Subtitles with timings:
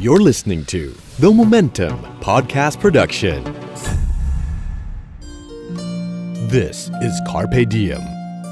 [0.00, 0.82] You're listening to
[1.18, 3.38] The Momentum Podcast Production.
[6.56, 8.02] This is Carpe Diem.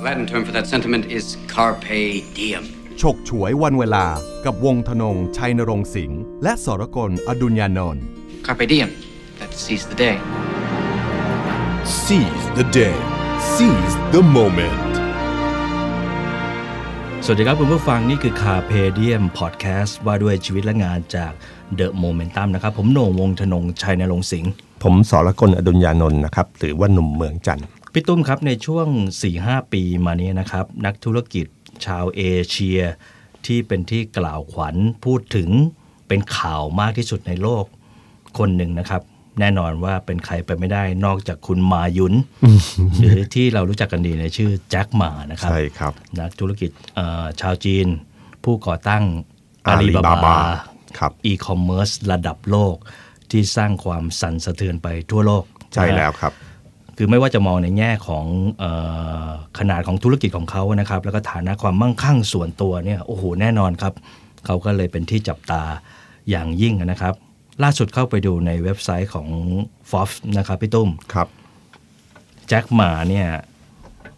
[0.03, 1.25] Latin term for that sentiment is
[1.55, 2.65] carpe diem.
[3.01, 4.07] ฉกฉวยวันเวลา
[4.45, 8.03] กับวงธนง ชัยนรงค์สิงห์และสรกลอดุญญานนท์
[8.47, 8.91] Carpe diem.
[9.41, 10.17] That seize the day.
[12.05, 12.97] Seize the day.
[13.55, 14.88] Seize the moment.
[17.32, 21.32] สวัสดีครับคุณผู้ฟังนี่คือ Carpe Diem พอดแคสต์ว่าด้วยชีวิตและงานจาก
[21.76, 24.52] The Momentum นะครับ ผมโหน่งวงศ์ทนงชัยณรงค์สิงห์
[24.84, 28.88] ผมสรกลอดุลยานนท์นะครับ หรือว่าหนุ่มเมืองจันทร์พี่ตุ้มครับในช่วง
[29.30, 31.46] 4-5 ปีมานี้นะครับ นักธุรกิจ
[31.86, 32.80] ชาวเอเชีย
[33.46, 35.50] ที่เป็นที่กล่าวขวัญพูดถึง
[36.08, 37.66] เป็นข่าวมากที่สุดในโลก
[38.38, 39.02] คนหนึ่งนะครับ
[39.40, 42.14] แน่นอนว่าเป็นใครไปไม่ได้นอกจากคุณหม่าหยุน
[43.00, 47.88] หรือที่เรารู้จักกันดีในชื่อแจ็คหมานะครับใช่ครับนักธุรกิจเอ่อชาวจีน
[48.44, 49.04] ผู้ก่อตั้ง
[49.66, 50.38] อาลีบา Alibaba บา
[51.00, 52.76] ครับอีคอมเมิร์ซระดับโลก
[53.32, 56.34] ที่สร้างความสั่นสะเทือนไปทั่วโลก ใช่นะฮะแล้วครับ
[56.98, 58.26] คือไม่ว่าจะมองในแง่ของ
[58.60, 58.66] เอ
[59.26, 59.30] อ
[59.60, 63.94] ขนาดของธุรกิจของเขานะครับ แล้วก็ฐานะความมั่งคั่งส่วนตัวเนี่ยโอ้โหแน่นอนครับ
[64.46, 65.62] เขาก็เลยเป็นที่จับตา
[66.30, 67.14] อย่างยิ่งนะครับ
[67.64, 69.28] ล่าสุดเข้าไปดูในเว็บไซต์ของ
[69.92, 71.28] f o f นะครับพี่ตุ้มครับ
[72.48, 73.28] แจ็คหมาเนี่ย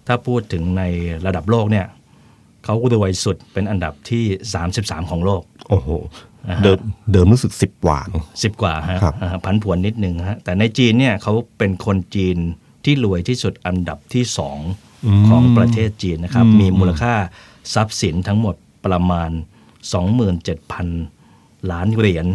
[0.08, 0.83] ถ้าพูดถึงใน
[1.25, 1.86] ระดับโลกเนี่ย
[2.64, 4.23] เขารวยสุดเป็นอันดับที่
[4.67, 5.89] 33 ของโลก โอ้โห
[6.64, 6.80] เดิม
[7.11, 12.38] เดิมรู้สึกสิบกว่าเนอะ10กว่าฮะครับอ่าพันผวนนิดนึงฮะแต่ในจีนเนี่ยเขาเป็นคนจีน
[12.86, 14.59] ที่รวยที่สุดอันดับที่สอง
[15.30, 17.14] ของประเทศจีนนะครับ มีมูลค่า
[17.73, 18.55] ทรัพย์สินทั้งหมด
[18.86, 19.30] ประมาณ
[20.11, 21.20] 27,000
[21.72, 22.26] ล้านเหรียญ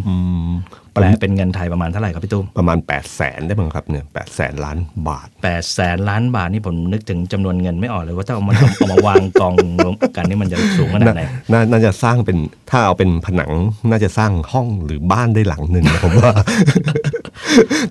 [0.94, 9.54] แปลเป็นเงินไทยประมาณเท่าไหร่ครับพี่ตุ้มประมาณ8ปดแสนได้มั้งครับเนี่ยแปดแสนล้านบาทแปดแสนล้านบาทนี่ผมนึกถึงจำนวนเงินไม่ออกเลยว่าถ้าเอามาเอามาวางกอง
[9.84, 12.36] รวมกันนี่มันจะสูงขนาดไหนน่าน่าจะสร้างเป็น
[12.70, 13.50] ถ้าเอาเป็นผนัง
[13.90, 16.32] น่าจะสร้างห้องหรือบ้านได้หลังหนึ่งนะผมว่า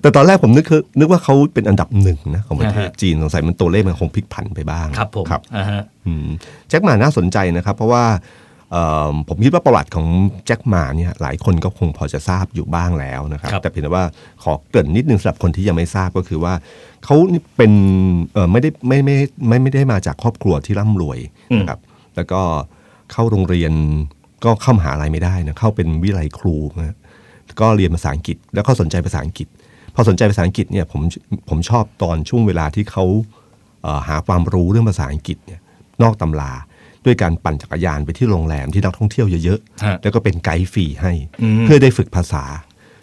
[0.00, 6.26] แต่ตอนแรกผมนึกคือนึกว่าเขาเป็นอันดับหนึ่งนะของประเทศอ่าฮะจีนสงสัยมันตัวเลขมันคงพลิกผันไปบ้างครับผมครับอ่าฮะอืม
[6.68, 8.45] แจ็คหมาน่าสนใจนะครับ เพราะว่าเอ่อ
[9.28, 10.06] ผมคิดว่าประวัติของ
[10.46, 14.04] แจ็คหมาเนี่ยหลายคนก็คงพอจะทราบอยู่บ้างแล้วนะครับครับแต่เพียงแต่ว่า
[14.42, 16.54] ขอเกริ่นนิดนึงสำหรับคนที่ยังไม่ทราบก็คือว่า
[17.04, 17.72] เขานี่เป็น
[18.32, 19.16] เอ่อไม่ได้ไม่ไม่
[19.48, 21.18] ไม่ไม่ได้มาจากครอบครัวที่ร่ำรวย
[21.58, 21.80] นะครับ
[22.16, 22.40] แล้วก็
[23.12, 23.72] เข้าโรงเรียน
[24.44, 26.96] ก็เข้ามหาลัยไม่ได้นะเข้าเป็นวิไลครูนะ
[27.60, 29.48] ก็เรียนภาษาอังกฤษ แล้วก็สนใจภาษาอังกฤษ
[29.94, 31.02] พอสนใจภาษาอังกฤษเนี่ยผม
[31.48, 33.04] ผมชอบตอนช่วงเวลาที่เขา
[33.82, 35.60] เอ่อหาความรู้เรื่องภาษาอังกฤษเนี่ย
[36.02, 36.52] นอกตำรา
[37.06, 41.12] ด้วยการปั่นจักรยานไปที่โรงแรมที่นักท่องเที่ยวเยอะฮะๆ แล้วก็เป็นไกด์ฟรีให้
[41.64, 42.44] เพื่อได้ฝึกภาษา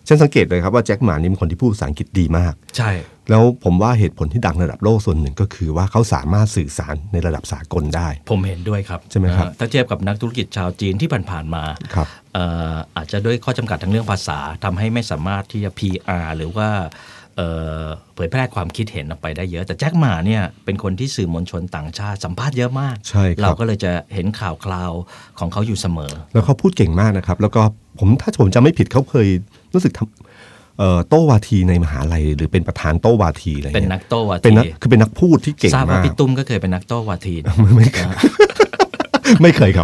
[0.07, 2.91] ฉันสังเกตเลยครับว่าแจ็คหมานี่เป็นคนที่พูดภาษาอังกฤษดีมาก ใช่
[3.29, 11.63] แล้วผมว่าเหตุผลที่ดังระดับโลกส่วนหนึ่งก็คือว่าเขาสามารถสื่อสารในระดับสากลได้ ผมเห็นด้วยครับ ใช่ไหมครับอ่าถ้าเทียบกับนักธุรกิจชาวจีนที่ผ่านๆมา
[11.95, 16.69] ครับเอ่ออาจจะด้วยข้อจำกัดทางเรื่องภาษาทำให้ไม่สามารถที่จะ PR หรือว่า
[17.37, 17.47] เอ่
[17.83, 17.85] อ
[18.15, 24.91] เผยแพร่ความคิดเห็นออกไปได้เยอะ แต่แจ็คหมาเนี่ยเป็นคนที่สื่อมวลชนต่างชาติสัมภาษณ์เยอะมากใช่ครับเราก็เลยจะเห็นข่าวคราว
[25.39, 27.61] ของเขาอยู่เสมอ แล้วเขาพูดเก่งมากนะครับ แล้วก็
[27.99, 29.27] ผมถ้าผมจำไม่ผิดเขาเคย
[29.73, 37.53] รู้สึกทำเอ่อโต้วาทีในมหาลัยหรือเป็นประธานโต้วาทีอะไรเป็นเงี้ยนักโต้วาเป็นทีนักคือเป็นนักพูดที่เก่งทราบว่ามากพี่ตุ้มก็เคยเป็นนักโต้วาทีนะ
[39.41, 39.83] ไม่เคยครั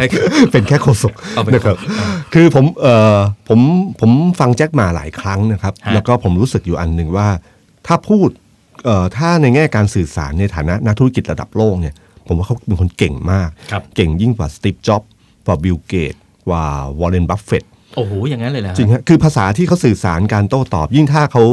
[0.52, 1.76] เป็นแค่โฆษกเอาเป็นนะครับ
[2.34, 3.18] คือผมเอ่อ
[3.48, 3.60] ผม
[4.00, 7.28] ผมฟังแจ็คมาหลายครั้งนะครับฮะแล้วก็ผมรู้สึกอยู่อันหนึ่งว่า
[7.86, 8.28] ถ้าพูด
[8.84, 11.94] เอ่อถ้าในแง่การสื่อสารในฐานะนักธุรกิจระดับโลกเนี่ย
[12.26, 15.10] ผมว่าเขาเป็นคนเก่งมากครับเก่งยิ่งกว่าสตีฟจ็อบส์
[15.46, 16.14] กว่าบิลเกตส์
[16.48, 16.64] กว่า
[17.00, 17.64] วอร์เรนบัฟเฟตต์
[17.96, 21.44] โอ้โหอย่างนั้นเลยนะจริงฮะคือภาษาที่เขาสื่อสารการโต้ตอบ ยิ่งถ้าเขา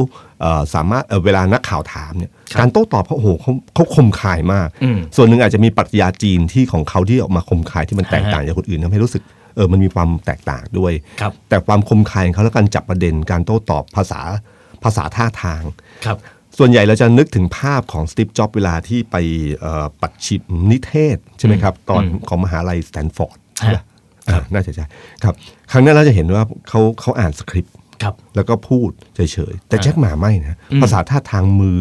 [0.41, 9.23] เอ่อสามารถเอ่อเวลานักข่าวถามเนี่ยการโต้ตอบเขาโอ้โหเขาเขาคมคายมากอืมส่วนหนึ่งอาจจะมีปรัชญาจีนที่ของเขาที่ออกมาคมคายที่มันแตกต่างฮะจากคนอื่นทำให้รู้สึก
[9.55, 14.21] เออมันมีความแตกต่างด้วยครับแต่ความคมคายของเขาและการจับประเด็นการโต้ตอบภาษา
[14.83, 15.63] ภาษาท่าทาง
[16.05, 16.17] ครับ
[16.57, 19.15] ส่วนใหญ่เราจะนึกถึงภาพของสตีฟจ็อบเวลาที่ไป
[19.59, 23.83] เอ่อปัดชิมนิเทศใช่ไหมครับ ตอนของมหาลัยสแตนฟอร์ดใช่ไหมอ่า
[24.53, 24.85] น่าจะใช่
[25.23, 25.35] ครับ
[25.71, 29.19] ครั้งนั้นเราจะเห็นว่าเขาเขาอ่านสคริปต์ครับแล้วก็พูดเฉ
[29.51, 31.77] ยๆแต่แจ็คหมาไม่นะภาษาท่าทางมือ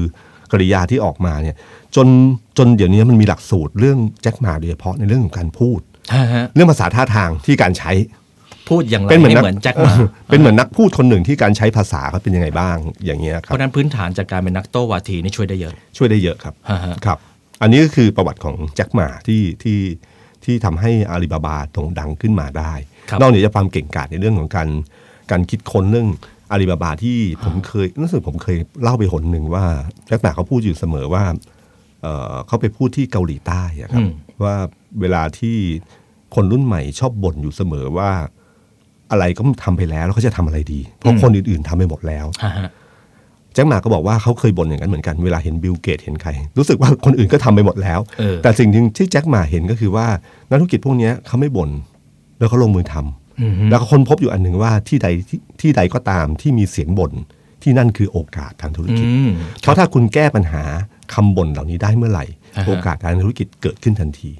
[0.52, 1.56] กริยาที่ออกมาเนี่ย
[1.96, 2.08] จน
[2.58, 5.80] จนเดี๋ยวนี้มันมีหลักสูตรเรื่องแจ็คหมาโดยเฉพาะในเรื่องของการพูด
[6.14, 7.92] ฮะฮะเรื่องภาษาท่าทางที่การใช้
[8.68, 9.94] พูดอย่างไรเป็นเหมือนให้นักเหมือนแจ็คหมา
[10.30, 17.18] เป็นเหมือนนักพูดคนหนึ่งที่การใช้ภาษาเขาเป็นยังไงบ้างอย่างเงี้ยคเพรับราะฉะนั้นพื้นฐานจากการเป็นนักโต้วาทีนี่ช่วยได้เยอะ ช่วยได้เยอะครับฮะฮะครับ
[17.62, 19.78] อันนี้ก็คือประวัติของแจ็คหมาที่ที่
[20.46, 22.72] ที่ทำให้อาลีบาบาโด่งดังขึ้นมาได้
[23.10, 24.68] ครับนอกเหนือจากความเก่งกาจในเรื่องของการ
[25.30, 26.08] การคิดค้นเรื่อง
[26.50, 29.64] อาลีบาบาที่ผมเคยรู้สึกผมเคยเล่าไปหนหนึ่งว่า
[30.06, 31.24] แจ็คหมาเขาพูดอยู่เสมอว่า
[32.02, 34.10] เอ่อเขาไปพูดที่เกาหลีใต้อะครับอืม
[34.42, 34.54] ว่า
[35.00, 35.56] เวลาที่
[36.34, 38.10] คนรุ่นใหม่ชอบบ่นอยู่เสมอว่า
[39.10, 42.68] อะไรก็ทำไปแล้วแล้วเขาจะทำอะไรดี เพราะคนอื่นๆทำไปหมดแล้วฮะฮะ
[43.56, 50.06] แจ็คหมาก็บอกว่าเขาเคยบ่นอย่างนั้นเหมือนกันเวลาเห็นบิลเกตเห็นใคร รู้สึกว่าคนอื่นก็ทำไปหมดแล้วเออแต่สิ่งหนึ่งที่แจ็คหมาเห็นก็คือว่า
[50.48, 51.70] นักธุรกิจพวกเนี้ยเขาไม่บ่น
[52.38, 57.12] แล้วเขาลงมือทำอืมแล้วก็ค้นพบอยู่อันหนึ่งว่าที่ใดที่ที่ใดก็ตามที่มีเสียงบ่น
[57.62, 59.30] ที่นั่นคือโอกาสทางธุรกิจอืม
[59.60, 60.62] เพราะถ้าคุณแก้ปัญหา
[61.14, 62.24] คำบ่นเหล่านี้ได้เมื่อไหร่
[62.56, 64.30] อ่าฮะโอกาสทางธุรกิจเกิดขึ้นทันที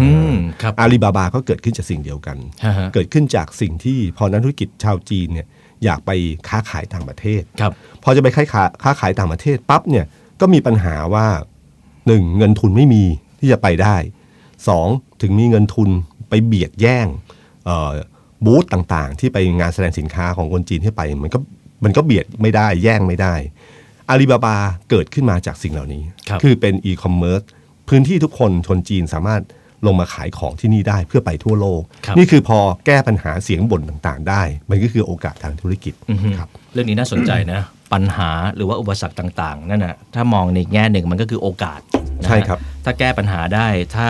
[0.00, 5.46] อืมครับอาลีบาบาก็เกิดขึ้นจากสิ่งเดียวกันฮะฮะเกิดขึ้นจากสิ่งที่พอนักธุรกิจชาวจีนเนี่ย
[5.84, 6.10] อยากไป
[6.48, 7.72] ค้าขายต่างประเทศครับ
[8.02, 10.06] พอจะไปค้าขายค้าขายต่างประเทศปั๊บเนี่ย
[10.40, 11.26] ก็มีปัญหาว่า
[12.06, 13.04] หนึ่งเงินทุนไม่มี
[13.38, 13.96] ที่จะไปได้
[14.68, 14.88] สอง
[15.22, 15.88] ถึงมีเงินทุน
[16.28, 17.06] ไปเบียดแย่ง
[17.64, 17.90] เอ่อ
[18.44, 21.38] บูธต่างๆ ที่ไปงานแสดงสินค้าของคนจีนที่ไป มันก็
[21.84, 23.34] มันก็เบียดไม่ได้แย่งไม่ได้
[24.08, 24.56] อาลีบาบา
[24.90, 27.42] เกิดขึ้นมาจากสิ่งเหล่านี้ครับอเป็นอีคอมเมิร์ซ
[27.88, 29.42] พื้นที่ทุกคนชนจีนสามารถ
[29.86, 37.60] ลงมาขายของที่นี่ได้เพื่อไปทั่วโลกครับนี่คือพอแก้ปัญหาเสียงบ่นต่างๆ ได้ มันก็คือโอกาสทางธุรกิจอือฮึครับเรื่องนี้น่าสนใจนะ
[37.92, 41.80] ปัญหาหรือว่าอุปสรรคต่างๆนั่นนะถ้ามองในแง่หนึ่งมันก็คือโอกาส
[42.22, 44.08] นะฮะใช่ครับ ถ้าแก้ปัญหาได้ถ้า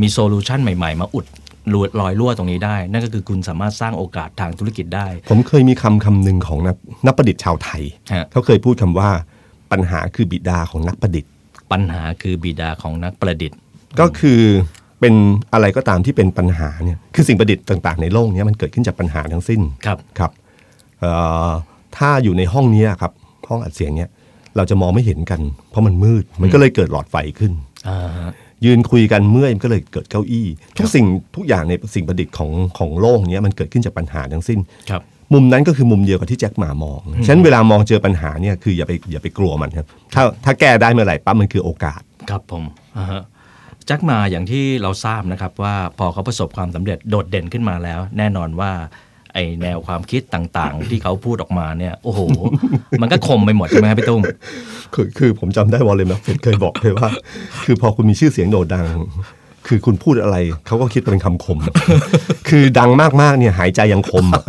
[0.00, 1.26] มีโซลูชันใหม่ๆ มาอุด
[1.72, 6.76] รูรอยรั่วตรงนี้ได้ นั่นก็คือคุณสามารถสร้างโอกาสทางธุรกิจได้ ผมเคยมีคำคำหนึ่งของนัก
[7.06, 7.82] นักประดิษฐ์ชาวไทย
[8.12, 9.10] ฮะเขาเคยพูดคำว่า
[9.72, 11.30] ปัญหาคือบิดาของนักประดิษฐ์
[11.72, 13.58] ปัญหาคือบิดาของนักประดิษฐ์
[14.00, 14.40] ก็คือ
[15.04, 15.22] เป็น
[15.54, 20.30] อะไรก็ตามที่เป็นปัญหาเนี่ยคือสิ่งประดิษฐ์ต่าง ๆ ในโลกเนี้มันเกิดขึ้นจากปัญหาทั้งสิ้นครับครับ
[21.00, 21.10] เอ่
[21.48, 21.50] อ
[21.96, 23.12] ถ้าอยู่ในห้องเนี้ยครับ
[23.48, 24.10] ห้องอัดเสียงเนี้ย
[24.56, 25.40] เราจะมองไม่เห็นกัน
[25.70, 27.52] เพราะมันมืดมันก็เลยเกิดหลอดไฟขึ้น
[27.88, 28.32] อ่าฮะ
[28.64, 30.46] ยืนคุยกันเมื่อยมันก็เลยเกิดเก้าอี้
[30.76, 34.58] ทุกสิ่งทุกอย่างในสิ่งประดิษฐ์ของของโลกเนี้ยมันเกิดขึ้นจากปัญหาทั้งสิ้น
[34.90, 35.02] ครับ
[35.32, 42.62] มุมนั้นก็คือมุมเดียวกับที่แจ็คหมามอง ฉะนั้นเวลามองเจอปัญหาเนี่ยคืออย่าไปอย่าไปกลัวมันครับ ถ้าถ้าแก้ได้เมื่อไหร่ปั๊บมันคือโอกาส ครับผม
[42.98, 48.70] อ่าฮะแจ็คมาอย่างที่เราทราบนะครับว่าพอเขาประสบความสำเร็จโดดเด่นขึ้นมาแล้ว แน่นอนว่า
[49.34, 52.20] ไอแนวความคิดต่างๆ ที่เขาพูดออกมาเนี่ยโอ้โห
[53.00, 54.22] มันก็คมไปหมดใช่ไหมครับพี่ตุ้ม
[54.94, 57.08] คือคือผมจำได้วอร์เรนบัฟเฟตต์เคยบอกเลยว่า
[57.64, 58.86] คือพอคุณมีชื่อเสียงโด่งดัง
[59.68, 60.36] คือคุณพูดอะไร
[60.66, 61.58] เขาก็คิดเป็นคำคม
[62.48, 62.90] คือดัง
[63.22, 64.42] มากๆเนี่ยหายใจยังคมอะ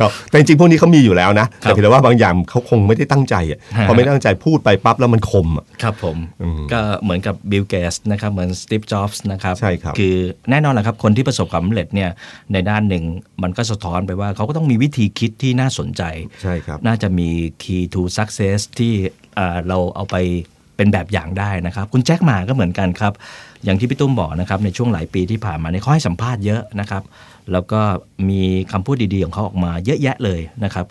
[0.00, 10.16] ครับแต่จริงๆพวกนี้เขามีอยู่แล้วนะครับแต่เพียงแต่ว่าบางอย่างเขาคงไม่ได้ตั้งใจอะฮะพอไม่ตั้งใจพูดไปปั๊บแล้วมันคมอะครับผมอืมก็เหมือนกับบิลเกตส์นะครับเหมือนสตีฟจ็อบส์นะครับใช่ครับคือ
[10.50, 12.10] แน่นอนแหละครับคนที่ประสบความสำเร็จเนี่ย
[12.52, 13.04] ในด้านหนึ่ง
[13.42, 16.02] มันก็สะท้อนไปว่าเขาก็ต้องมีวิธีคิดที่น่าสนใจ
[16.42, 17.28] ใช่ครับน่าจะมี
[17.62, 18.92] key to success ที่
[19.38, 20.16] อ่าเราเอาไป
[20.76, 23.12] เป็นแบบอย่างได้นะครับ คุณแจ็คหมาก็เหมือนกันครับ
[23.64, 27.02] อย่างที่พี่ตุ้มบอกนะครับในช่วงหลายปีที่ผ่านมาเนี่ยเขาให้สัมภาษณ์เยอะนะครับ
[27.52, 27.80] แล้วก็
[28.28, 28.40] มี
[28.72, 30.86] คำพูดดีๆ ของเขาออกมาเยอะแยะเลยนะครับ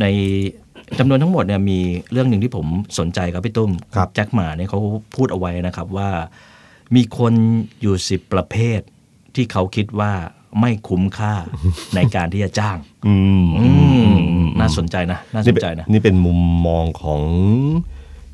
[0.00, 0.04] ใน
[0.98, 1.78] จำนวนทั้งหมดเนี่ยมี
[2.12, 2.66] เรื่องหนึ่งที่ผม
[2.98, 4.80] สนใจครับพี่ตุ้มครับแจ็คหมาเนี่ยเขา
[5.16, 6.10] พูดเอาไว้นะครับว่า
[6.94, 7.32] มีคน
[7.80, 8.80] อยู่สิบประเภท
[9.34, 10.12] ที่เขาคิดว่า
[10.60, 11.34] ไม่คุ้มค่า
[11.94, 13.14] ในการที่จะจ้างอื
[13.44, 13.68] มอื
[14.44, 17.22] มน่าสนใจนะน่าสนี่นเป็นใจนะ นี่เป็นมุมมองของ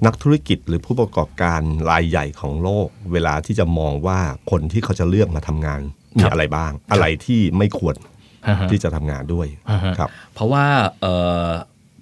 [0.06, 1.60] นักธุรกิจหรือผู้ประกอบการ
[1.90, 4.18] รายใหญ่ของโลก เวลาที่จะมองว่า
[4.50, 5.80] คนที่เขาจะเลือกมาทำงาน
[6.16, 7.94] มีครับอะไรบ้าง อะไรที่ไม่ควร
[8.46, 10.64] อ่าฮะที่จะทำงานด้วยอ่าฮะครับ เพราะว่า
[11.00, 11.14] เอ่
[11.46, 11.48] อ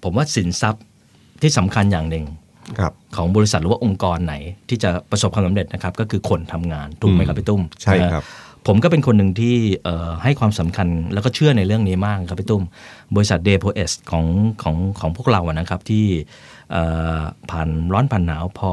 [0.05, 0.85] ผมว่าสินทรัพย์
[1.43, 2.25] ที่สำคัญอย่างหนึ่ง
[2.79, 4.35] ครับของบริษัทหรือว่าองค์กรไหน
[4.69, 12.65] ที่จะประสบความสำเร็จนะครับ ก็คือคนทำงานถูกไหมครับพี่ตุ้มใช่ครับนะฮะผมก็เป็นคนหนึ่งที่เอ่อให้ความสำคัญแล้วก็เชื่อในเรื่องนี้มากครับพี่ตุ้ม
[13.15, 14.25] บริษัทเดโพเอสของ
[14.63, 16.07] ของของพวกเราอะนะครับที่
[16.71, 16.83] เอ่
[17.19, 18.71] อผ่านร้อนผ่านหนาวพอ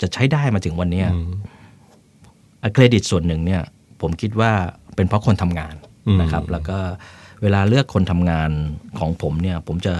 [0.00, 1.06] จะใช้ได้มาถึงวันเนี้ย
[2.74, 3.62] เครดิตส่วนหนึ่งเนี่ย
[4.02, 4.52] ผมคิดว่า
[4.96, 5.74] เป็นเพราะคนทำงาน
[6.06, 6.78] อืมนะครับ แล้วก็
[7.42, 8.50] เวลาเลือกคนทำงาน
[8.98, 9.94] ของผมเนี่ย ผมจะ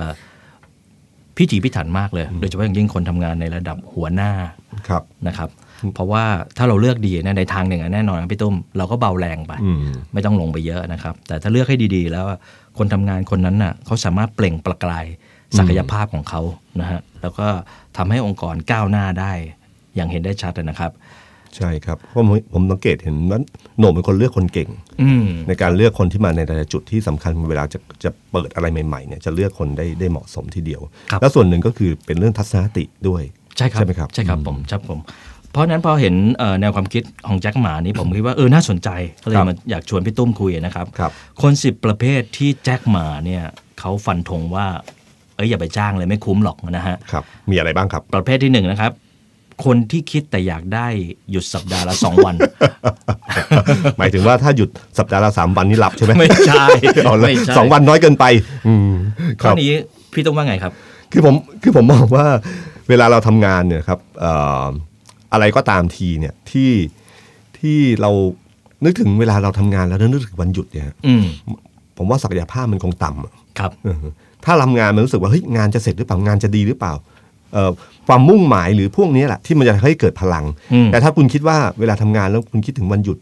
[1.36, 4.30] พิถีพิถันมากเลย โดยเฉพาะอย่างยิ่งคนทำงานในระดับหัวหน้า
[4.88, 5.50] ครับนะครับ
[5.94, 6.24] เพราะว่า
[6.56, 9.78] ถ้าเราเลือกดีเนี่ยในทางหนึ่งอะแน่นอนครับพี่ตุ้มเราก็เบาแรงไปอืม
[10.12, 12.38] ไม่ต้องลงไปเยอะนะครับ แต่ถ้าเลือกให้ดีๆ แล้วอะ
[12.78, 15.06] คนทำงานคนนั้นน่ะเขาสามารถเปล่งประกาย
[15.58, 16.42] ศักยภาพของเขา
[16.80, 17.46] นะฮะแล้วก็
[17.96, 19.32] ทำให้องค์กรก้าวหน้าได้
[19.96, 20.92] อย่างเห็นได้ชัดนะครับ
[21.56, 23.40] ใช่ครับเพราะผมผมสังเกตเห็นว่า
[23.78, 24.68] โหน่งเป็นคนเลือกคนเก่ง
[25.02, 33.22] อืมในการเลือกคนที่มาในแต่ละจุดที่สำคัญเวลาจะจะเปิดอะไรใหม่ๆเนี่ยจะเลือกคนได้ได้เหมาะสมทีเดียวครับแล้วส่วนหนึ่งก็คือเป็นเรื่องทัศนคติด้วย
[33.56, 35.00] ใช่ครับใช่ไหมครับใช่ครับอืมผมใช่ผม
[35.52, 38.90] เพราะฉะนั้นพอเห็นเอ่อแนวความคิดของแจ็คหมานี้ผมคิดว่าเออน่าสนใจ
[39.22, 41.10] ก็เลยครับมาอยากชวนพี่ตุ้มคุยนะครับครับ
[41.42, 43.42] คนสิบประเภทที่แจ็คหมาเนี่ย
[43.80, 44.66] เขาฟันธงว่า
[45.36, 48.92] เอ้ยอย่าไปจ้างเลยไม่คุ้มหรอกนะฮะครับมีอะไรบ้างครับ ประเภทที่หนึ่งนะครับ
[49.64, 50.86] คนที่คิดแต่อยากได้
[51.30, 52.34] หยุดสัปดาห์ละสองวัน
[53.98, 56.64] หมายถึงว่าถ้าหยุดสัปดาห์ละสามวันนี่หลับใช่ไหมไม่ใช่
[57.04, 58.24] เอาเลยไม่ใช่สองวันน้อยเกินไป
[58.66, 58.90] อืม
[59.40, 59.72] คข้อรับนี้
[60.12, 60.72] พี่ต้องว่าไงครับ
[61.12, 62.26] คือผมคือผมมองว่า
[62.88, 64.32] เวลาเราทำงานเนี่ยครับเอ่
[64.64, 64.66] อ
[65.32, 66.70] อะไรก็ตามทีเนี่ยที่
[67.58, 68.10] ที่เรา
[68.84, 71.24] นึกถึงเวลาเราทำงานแล้วนึกถึงวันหยุดเนี่ยอืม
[71.96, 73.96] ผมว่าศักยภาพมันคงต่ำอะครับเออ
[74.44, 77.17] ถ้าทำงานมันรู้สึกว่าเฮ้ยงานจะเสร็จหรือเปล่างานจะดีหรือเปล่าเอ่อ
[78.08, 83.18] ความมุ่งหมายหรือพวกนี้แหละที่มันจะให้เกิดพลังอืมแต่ถ้าคุณคิดว่าเวลาทำงานแล้วคุณคิดถึงวันหยุด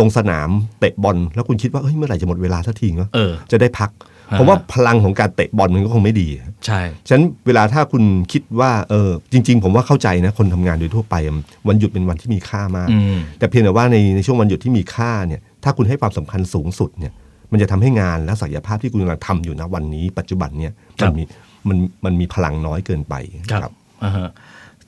[0.00, 0.48] ลงสนาม
[0.80, 3.90] เตะบอลแล้วคุณคิดว่าเฮ้ยเมื่อไหร่จะหมดเวลาสักทีเนาะเออจะได้พัก
[4.32, 6.28] ฮะผมว่าพลังของการเตะบอลมันก็คงไม่ดี
[6.66, 11.34] ใช่ฉะนั้นเวลาถ้าคุณคิดว่าเออจริง ๆ ผมว่าเข้าใจนะคนทำงานโดยทั่วไปอะ
[11.68, 17.12] วันหยุดเป็นวันที่มีค่ามากอืมแต่เพียงแต่ว่าในในช่วงวันหยุดที่มีค่าเนี่ยถ้าคุณให้ความสำคัญสูงสุดเนี่ย
[17.52, 21.24] มันจะทำให้งานและศักยภาพที่คุณกำลังทำอยู่นะวันนี้ ปัจจุบันเนี่ยครัมันบมี
[21.68, 23.14] มันมันมีพลังน้อยเกินไป
[23.52, 23.72] ครับ
[24.04, 24.30] อ่าฮะ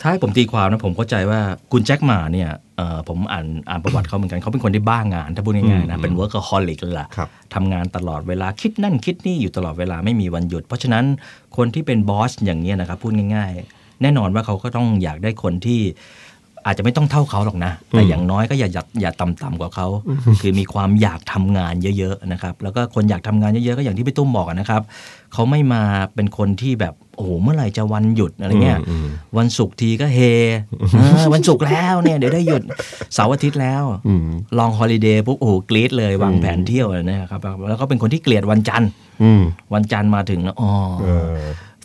[0.00, 1.40] ถ้าให้ผมตีความนะผมเข้าใจว่า
[1.72, 11.04] คุณแจ็คหมาเนี่ยเอ่อผมอ่านอ่านประวัติเขาเหมือนกันเขาเป็นคนที่บ้างาน ถ้าพูดง่ายๆนะเป็น workaholic เลยล่ะครับทำงานตลอดเวลาคิดนั่นคิดนี่อยู่ตลอดเวลาไม่มีวันหยุด เพราะฉะนั้น
[11.56, 15.80] คนที่เป็นบอสอย่างนี้ยนะครับพูดง่าย ๆ แน่นอนว่าเขาก็ต้องอยากได้คนที่
[16.66, 19.86] อาจจะไม่ต้องเท่าเขาหรอกนะ แต่อย่างน้อยก็อย่าอย่าอย่าต่ำๆกว่าเขา
[20.40, 24.82] คือมีความอยากทำงานเยอะๆนะครับ แล้วก็คนอยากทำงานเยอะๆก็อย่างที่พี่ตุ้มบอกอะนะครับ
[25.32, 25.82] เขาไม่มา
[26.14, 29.06] เป็นคนที่แบบโอ้โหเมื่อไหร่จะวันหยุดอะไรเงี้ยอืม
[29.38, 30.18] วันศุกร์ทีก็เฮ
[30.94, 32.62] เออวันศุกร์แล้วเนี่ยเดี๋ยวได้หยุด
[33.14, 34.20] เสาร์อาทิตย์แล้วอืม
[34.58, 38.90] long holiday ปุ๊บโอ้โหกรี๊ดเลยวางแผนเที่ยวเลยนะครับแล้วก็เป็นคนที่เกลียดวันจันทร์
[39.22, 39.42] อืม
[39.74, 41.36] วันจันทร์มาถึงแล้วอ๋อเออ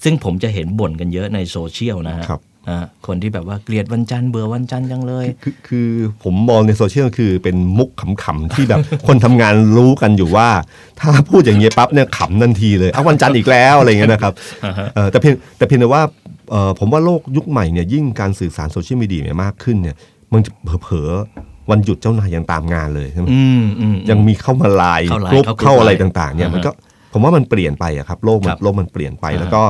[0.03, 2.25] ซึ่งผมจะเห็นบ่นกันเยอะในโซเชียลนะฮะ
[2.67, 5.89] ครับอ่าคนที่แบบว่าเกลียดวันจันทร์เบื่อวันจันทร์จังเลย คือคือ
[6.24, 7.89] ผมมองในโซเชียลคือเป็นมุก
[8.24, 10.50] ขำๆที่แบบ คนทำงานรู้กันอยู่ว่า
[11.00, 14.33] ถ้าพูดอย่างเงี้ยปั๊บเนี่ยขำทันทีเลยเอาวันจันทร์อีกแล้วอะไรเงี้ยนะครับ
[14.95, 16.03] เออแต่เพียงแต่เพียงแต่ว่า
[16.51, 19.95] เอ่อผมว่าโลกยุคใหม่เนี่ยยิ่งการสื่อสารโซเชียลมีเดียเนี่ยมากขึ้นเนี่ย
[20.33, 20.51] มันจะ
[20.83, 26.71] เผลอๆวันหยุดเจ้านายยังตามงานเลยใช่ไหมอืมอืมยังมีเข้ามาไลน์เข้าไลน์กรุ๊ปเข้ากรุ๊ปเข้าอะไรไลน์ต่าง ๆ เนี่ยอ่าฮะมันก็
[27.13, 29.62] ผมว่ามันเปลี่ยนไปอะครับ โลกมัครับโลกมันเปลี่ยนไปอ่าฮะแล้วก็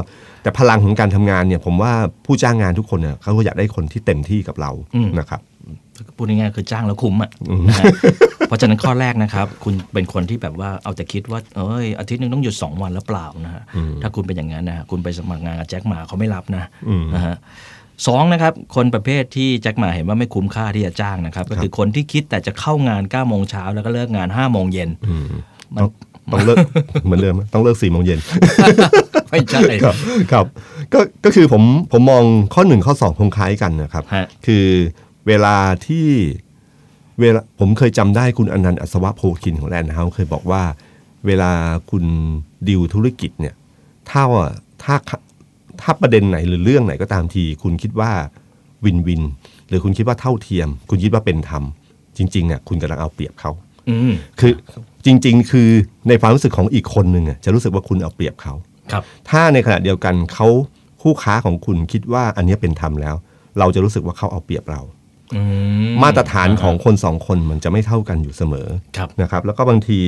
[0.48, 1.94] แต่พลังของการทำงานเนี่ยผมว่า
[2.26, 4.72] ผู้จ้างงานทุกคนเนี่ยเขาก็อยากได้คนที่เต็มที่กับเรา
[5.20, 5.42] นะครับ
[6.16, 7.86] พูดง่ายๆคือจ้างแล้วคุ้มอะอืมนะฮะ
[8.48, 13.64] เพราะฉะนั้นข้อแรกนะครับ คุณเป็นคนที่แบบว่าเอาแต่คิดว่าเอ้ยอาทิตย์หนึงต้องหยุด 2 วันแล้วเปล่านะฮะ
[14.02, 17.36] ถ้าคุณเป็นอย่างนั้นนะฮะคุณไปสมัครงานกับแจ็คหมาเขาไม่รับนะอืมนะฮะ
[18.08, 24.90] สองนะครับ คนประเภทที่แจ็คหมาเห็นว่าไม่คุ้มค่าที่จะจ้างนะครับ ก็คือคนที่คิดแต่จะเข้างาน9ก้าโมงเช้าแล้วก็เลิกงาน5้าโมงเย็น
[25.76, 25.84] มัน
[26.32, 26.58] ต้องต้องเลิก
[27.06, 28.20] เหมือนเดิมไหมต้องเลิกสี่โมงเย็น
[29.30, 29.96] ไม่ใช่ครับ
[30.32, 30.46] ครับ
[30.94, 34.66] ก็ก็คือผมผมมองข้อหนึ่งข้อสองคงคล้ายกันนะครับฮะคือ
[35.28, 35.56] เวลา
[35.88, 36.08] ที่
[37.20, 40.64] เวลาผมเคยจำได้คุณอนันต์อัศวโภคินของแลนด์เฮาส์เคยบอกว่า
[41.26, 41.52] เวลา
[41.92, 42.06] คุณ
[42.68, 43.56] ดิวธุรกิจเนี่ย
[44.10, 44.46] ถ้าว่า
[44.84, 44.96] ถ้า
[45.82, 48.12] ถ้าประเด็นไหนหรือเรื่องไหนก็ตามที คุณคิดว่า
[48.86, 49.22] win-win
[49.70, 51.64] หรือคุณคิดว่าเท่าเทียม คุณคิดว่าเป็นธรรม
[52.18, 53.52] จริงๆอะคุณกำลังเอาเปรียบเขา
[53.90, 54.54] อืมคือ
[55.08, 55.70] จริง ๆ คือ
[56.10, 58.54] ในความรู้สึกของอีกคนหนึ่งอะจะรู้สึกว่าคุณเอาเปรียบเขา
[58.92, 60.48] ครับ ถ้าในขณะเดียวกันเขา
[61.02, 63.16] คู่ค้าของคุณคิดว่าอันเนี้ยเป็นธรรมแล้ว
[63.60, 64.82] เราจะรู้สึกว่าเขาเอาเปรียบเรา
[65.36, 65.42] อื
[66.04, 70.00] มาตรฐานของคนสองคนมันจะไม่เท่ากันอยู่เสมอครับนะครับ แล้วก็บางที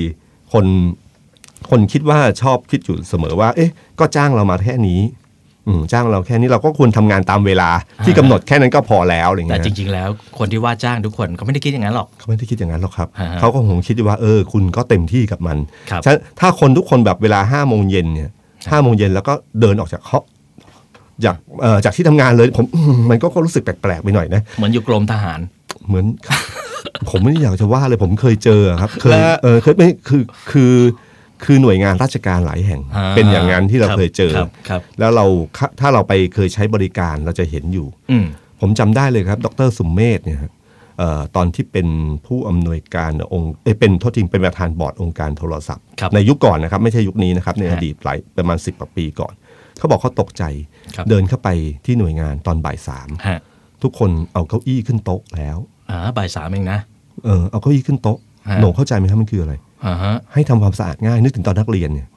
[0.54, 0.66] คน
[1.70, 5.29] คนคิดว่าชอบคิดอยู่เสมอว่า เอ๊ะ ก็จ้างเรามาแค่นี้อืม
[5.92, 7.70] จ้างเราแค่นี้เราก็ควรทำงานตามเวลา
[8.06, 10.10] ที่กำหนดแค่นั้นก็พอแล้วอะไรแต่เงี้ยจริง ๆ แล้ว
[10.40, 15.58] คนที่ว่าจ้างทุกคนเขาไม่ได้คิดอย่างนั้นหรอกเขาไม่ได้คิดอย่างนั้นหรอกครับฮะเขาก็คงคิดว่าเออ คุณก็เต็มที่กับมัน
[15.92, 18.30] ครับฉะนั้นถ้าคนทุกคนแบบเวลาห้าโมงเย็นเนี่ย
[18.72, 20.20] ห้าโมงเย็นแล้วก็เดินออกจากเขา
[21.26, 25.40] จากเอ่อจากที่ทำงานเลยผมอืมมันก็ก็รู้สึกแปลกๆไปหน่อยนะเหมือนอยู่กรมทหาร
[25.88, 26.06] เหมือน
[27.10, 30.74] ผมไม่ได้อยากจะว่าเลยผมเคยเจอครับ เคยแล้วเออเคยไม่คือคือ
[31.44, 35.26] คือหน่วยงานราชการหลายแห่งอ่าเป็นอย่างนั้นที่เราครับเคยเจอครับครับแล้วเรา
[35.80, 38.26] ถ้าเราไปเคยใช้บริการเราจะเห็นอยู่อืม
[38.62, 40.52] ผมจำได้เลยครับ ดรสุมเมธเนี่ยฮะ
[40.98, 41.88] เอ่อตอนที่เป็น
[42.26, 49.34] ผู้อำนวยการองค์เอ้ยเป็นโทษจริงเป็นประธานบอร์ดองค์การโทรศัพท์ครับในยุคก่อนนะครับ ไม่ใช่ยุคนี้นะครับ ในฮะอดีตหลายประมาณสิบกว่าปีก่อน
[49.78, 50.44] เขาบอกเขาตกใจ
[50.96, 51.50] ครับเดินเข้าไป
[51.86, 53.40] ที่หน่วยงานตอนบ่ายสามฮะ
[53.84, 55.58] ทุกคนเอาเก้าอี้ขึ้นโต๊ะแล้ว
[55.90, 56.80] อ่าบ่ายสามเองนะ
[57.26, 58.18] เออเอาเก้าอี้ขึ้นโต๊ะ
[58.50, 59.68] ฮะโหน่งเข้าใจไหมครับมันคืออะไรอ่าฮะ
[60.34, 62.08] ให้ทำความสะอาดง่าย นึกถึงตอนนักเรียนเนี่ย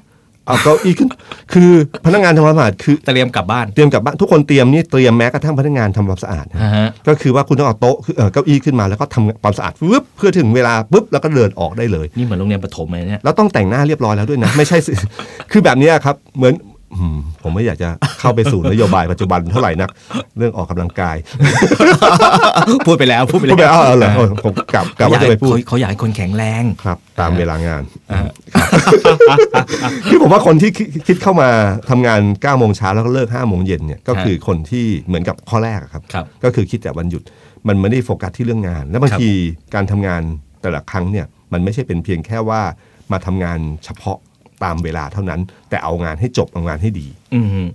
[0.46, 1.08] เอาเก้าอี้ขึ้น
[1.52, 1.70] คือ
[2.06, 14.92] พนักงานทำความสะอาดคือเตรียมกลับบ้านเตรียมกลับบ้านทุกคนเตรียมนี่เตรียมแม้กระทั่งพนักงานทำความสะอาดนะอ่าฮะก็คือว่าคุณต้องเอาโต๊ะคือเอ่อเก้าอี้ขึ้นมาแล้วก็ทำความสะอาดปึ๊บเพื่อถึงเวลาปุ๊บแล้วก็เดินออกได้เลย นี่เหมือนโรงเรียนประถมเลยเนี่ยแล้วต้องแต่งหน้าเรียบร้อยแล้วด้วยนะ ไม่ใช่สิ
[15.52, 16.71] คือแบบเนี้ยครับเหมือนอืม
[17.42, 17.88] ผมไม่อยากจะ
[18.20, 19.90] เข้าไปสู่นโยบายปัจจุบันเท่าไหร่นัก
[20.38, 21.16] เรื่องออกกำลังกาย
[22.86, 27.82] พูดไปแล้วพูดไปพูดไปแล้วเอาเอาเลยเอาผมกลับกลับว่าจะไปพูดเขาเขาอยากให้คนแข็งแรงครับ ตามเวลางาน
[28.12, 28.28] อ่า
[30.10, 31.48] คือผมว่าคนที่คิดคิดเข้ามา
[31.90, 37.22] ทำงาน9ก้าโมงเช้าแล้วก็เลิก5้าโมงเย็นเนี่ยก็คือคนที่เหมือนกับข้อแรกอะครับครับ ก็คือคิดแต่วันหยุด
[37.68, 39.30] มันไม่ได้โฟกัสที่เรื่องงาน แล้วบางครับที
[39.74, 40.22] การทำงาน
[40.62, 42.62] แต่ละครั้งเนี่ยมันไม่ใช่เป็นเพียงแค่ว่า
[43.12, 44.18] มาทำงานเฉพาะ
[44.64, 45.40] ตามเวลาเท่านั้น
[45.70, 47.68] แต่เอางานให้จบเอางานให้ดี อืม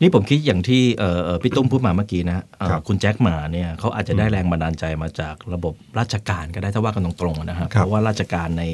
[0.00, 8.64] นี่ผมคิดอย่างที่เอ่อเอ่อพี่ตุ้มพูดมาเมื่อกี้นะเอ่อครับคุณแจ็คหมาเนี่ยเขาอาจจะได้แรงบันดาลใจมาจากระบบราชการก็ได้ถ้าว่ากันตรงๆนะครับครับเพราะว่าราชการใน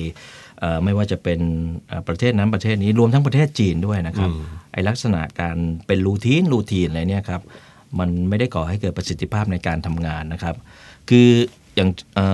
[0.61, 1.40] เอ่อไม่ว่าจะเป็น
[1.88, 4.30] เอ่อประเทศนั้นประเทศนี้รวมทั้งประเทศจีนด้วยนะครับ
[4.73, 5.56] ไอลักษณะการ
[5.87, 7.42] เป็นรูทีนรูทีนอะไรเนี่ยครับ
[7.99, 10.54] มันไม่ได้ก่อให้เกิดประสิทธิภาพในการทำงานนะครับ
[11.09, 11.28] คือ
[11.76, 12.26] อย่างเอ่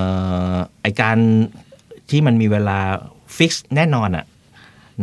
[0.55, 1.19] อไอการ
[2.11, 2.79] ที่มันมีเวลา
[3.37, 4.25] fix แน่นอนอะ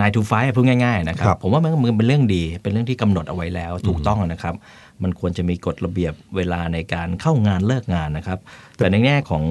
[0.02, 4.56] 9 to 5พูดง่ายๆนะครับครับผมว่ามันมันเป็นเรื่องดี เป็นเรื่องที่กำหนดเอาไว้แล้วถูกต้องนะครับ
[5.04, 8.40] มันควรจะมีกฎระเบียบเวลาในการเข้างานเลิกงานนะครับ
[8.78, 9.44] แต่ในแง่ของ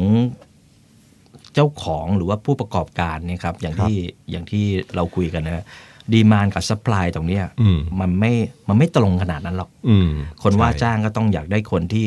[1.55, 3.97] เจ้าของหรือว่าผู้ประกอบการเนี่ยครับอย่างที่
[4.31, 5.65] อย่างที่เราคุยกันนะ
[6.12, 8.33] demand กับ supply ตรงเนี้ยอืมมันไม่
[8.69, 10.09] มันไม่ตรงขนาดนั้นหรอกอืม
[10.43, 12.05] คนว่าใช่จ้างก็ต้องอยากได้คนที่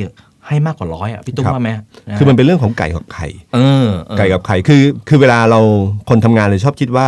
[0.48, 1.84] ให้มากกว่าร้อยอะพี่ตุ้มครับว่าไหมะ
[2.17, 5.60] คือมันเป็นเรื่องของไก่กับไข่เออเออไก่กับไข่คือ คือเวลาเรา
[6.10, 7.08] คนทำงานเลยชอบคิดว่า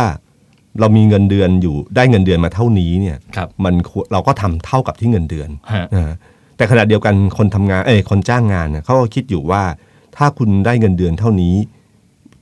[0.80, 6.16] เรามีเงินเดือนอยู่ได้เงินเดือนมาเท่านี้เนี่ยครับมันควรเราก็ทำเท่ากับที่เงินเดือนฮะนะฮะ
[6.56, 9.62] แต่ขณะเดียวกันคนทำงานเอ้ยคนจ้างงานเนี่ยเขาก็คิดอยู่ว่า
[10.16, 11.54] ถ้าคุณได้เงินเดือนเท่านี้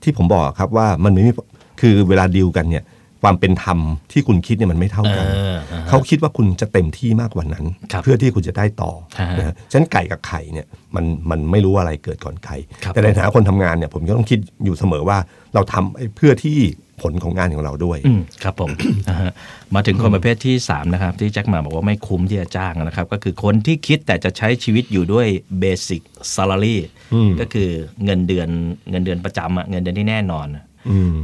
[0.02, 1.32] ที่ผมบอกครับว่ามันไม่มี
[1.80, 2.84] คือเวลาดีลกันเนี่ย
[3.22, 3.78] ความเป็นธรรม
[4.12, 15.18] ที่คุณคิดเนี่ยมันไม่เท่ากันเอออ่าฮะเขาคิดว่าคุณจะเต็มที่มากกว่านั้นครับเพื่อที่คุณจะได้ต่อฮะนะฮะฉะนันไก่กับไข่เนี่ยมันมันไม่รู้อะไรเกิดก่อนไข่ครับแต่ในฐานะคนทำงานเนี่ยผมก็ต้องคิดอยู่เสมอว่า
[15.54, 16.58] เราทำเพื่อที่
[17.02, 18.70] ผลของงานของเราด้วยอืมครับผม
[19.08, 19.30] นะฮะ
[19.74, 25.26] มาถึงคนประเภทที่ 3 นะครับ ที่แจ็คหมาบอกว่าไม่คุ้มที่จะจ้างนะครับ ก็คือคนที่คิดแต่จะใช้ชีวิตอยู่ด้วย
[25.60, 26.02] เบสิก
[26.34, 26.76] salary
[27.14, 27.70] อืมก็คือ
[28.04, 28.48] เงินเดือน
[28.90, 30.69] เงินเดือนประจำอะเงินเดือนที่แน่นอนอะอืม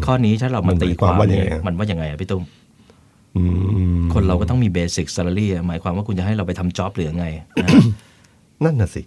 [0.07, 2.43] ข้อนี้ถ้าเรามามันหตีมายความความว่าเนี่ยยังไงอะมันว่ายังไงอะพี่ตุ้ม
[3.37, 3.43] อื
[3.99, 7.27] มคนเราก็ต้องมีเบสิก salary อะหมายความว่าคุณจะให้เราไปทำจ็อบหรือไง
[7.63, 7.81] นะฮะ
[8.65, 9.03] นั่นน่ะสิ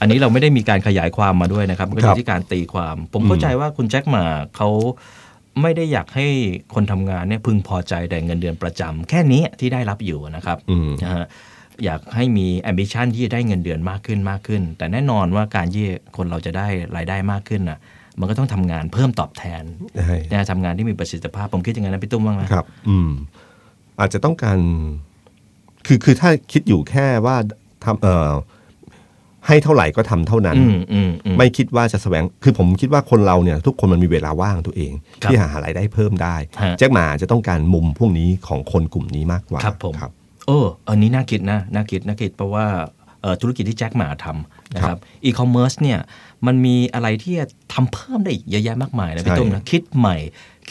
[0.00, 4.24] อันนี้เราไม่ได้มีการขยายความมาด้วยนะครับมันก็อครับยู่ที่การตีความ ผมเข้าใจว่าคุณแจ็คหมา
[4.56, 4.68] เขา
[5.62, 6.26] ไม่ได้อยากให้
[6.74, 11.26] คนทำงานเนี่ยพึงพอใจแต่เงินเดือนประจำแค่นี้ที่ได้รับอยู่นะครับอืมนะฮะ
[11.84, 15.84] อยากให้มี ambition ที่จะได้เงินเดือนมากขึ้นมากขึ้น แต่แน่นอนว่าการที่
[16.16, 16.66] คนเราจะได้
[16.96, 17.78] รายได้มากขึ้นน่ะ
[18.20, 19.62] มันก็ต้องทำงานเพิ่มตอบแทน
[20.06, 23.10] ใช่นะทำงานที่มีประสิทธิภาพ ผมคิดอย่างนั้นนะพี่ตุ้มบ้างไหมครับ อืม
[24.00, 24.58] อาจจะต้องการ
[25.86, 27.36] คือคือถ้าคิดอยู่แค่ว่า
[27.84, 28.30] ทำเอ่อ
[29.46, 40.12] ให้เท่าไหร่ก็ทำเท่านั้นอืมอืมอืมไม่คิดว่าจะแสวง คือผมคิดว่าคนเราเนี่ย ทุกคนมันมีเวลาว่างตัวเองครับที่หารายได้เพิ่มได้ฮะแจ็คหมาจะต้องการมุมพวกนี้ของคนกลุ่มนี้มากกว่าครับผมครับ
[40.46, 42.66] โอ้อันนี้น่าคิดนะน่าคิดน่าคิดเพราะว่า
[43.22, 45.98] เอ่อธุรกิจที่แจ็คหมาทำนะคครัรับบอีคอมเมิร์ซเนี่ย
[46.46, 50.16] มันมีอะไรที่จะทำเพิ่มได้อีกเยอะแยะมากมายนะพี่ใช่ตุ้มนะคิดใหม่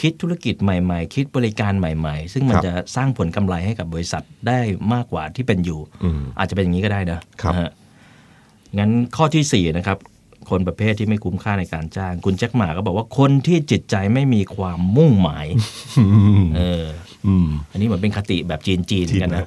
[0.00, 4.58] คิดธุรกิจใหม่ ๆ คิดบริการใหม่ ๆ ซึ่งมันครับจะสร้างผลกำไรให้กับบริษัทได้
[4.94, 7.70] มากกว่าที่เป็นอยู่อืมอาจจะเป็นอย่างนี้ก็ได้นะครับนะฮะ
[8.78, 9.98] งั้นข้อที่4นะครับ
[10.50, 15.46] คนประเภทที่ไม่คุ้มค่าในการจ้าง คุณแจ็คหมาก็บอกว่าคนที่จิตใจไม่มีความมุ่งหมาย
[16.56, 16.84] เออ
[17.26, 19.44] อืมอันนี้เหมือนเป็นคติแบบจีนๆกันนะ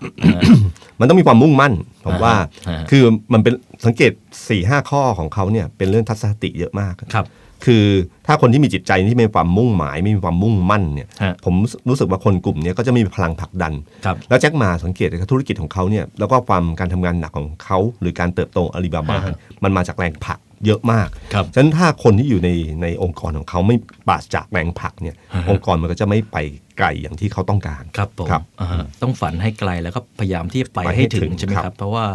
[1.00, 1.74] มันต้องมีความมุ่งมั่น
[2.06, 2.34] ผมว่า
[2.68, 3.54] อ่าฮะคือมันเป็น
[3.86, 7.28] สังเกต4ี่ห้าข้อของเขาเนี่ยเป็นเรื่องทัศนคติเยอะมากครับ
[7.66, 7.86] คือ
[8.28, 11.56] ถ้าคนที่มีจิตใจที่มีความมุ่งหมาย ไม่มีความมุ่งมั่นเนี่ยฮะผม
[11.90, 13.74] รู้สึกว่าคนกลุ่มเนี้ยก็จะมีพลังผลักดัน
[14.06, 22.50] ครับแล้วแจ็คหมาสังเกตนะครับธุรกิจของเขาเนี่ยแล้วก็ความการทำงานหนักของเขาหรือการเติบโตอาลีบาบาฮะมันมาจากแรงผลัก เยอะมากครับฉะนั้นถ้าคนที่อยู่ใน
[22.82, 23.76] ในองค์กรของเขาไม่
[24.08, 26.38] ปราศจากแรงผลักเนี่ยฮะองค์กรมันก็จะไม่ไป
[26.78, 32.06] ไกลอย่างที่เขาต้องการ ครับผมครับอ่าฮะต้องฝันให้ไกลแล้วก็พยายามที่จะไปไปให้ให้ถึถึงงใช่ไหมครับครับ เพราะว่า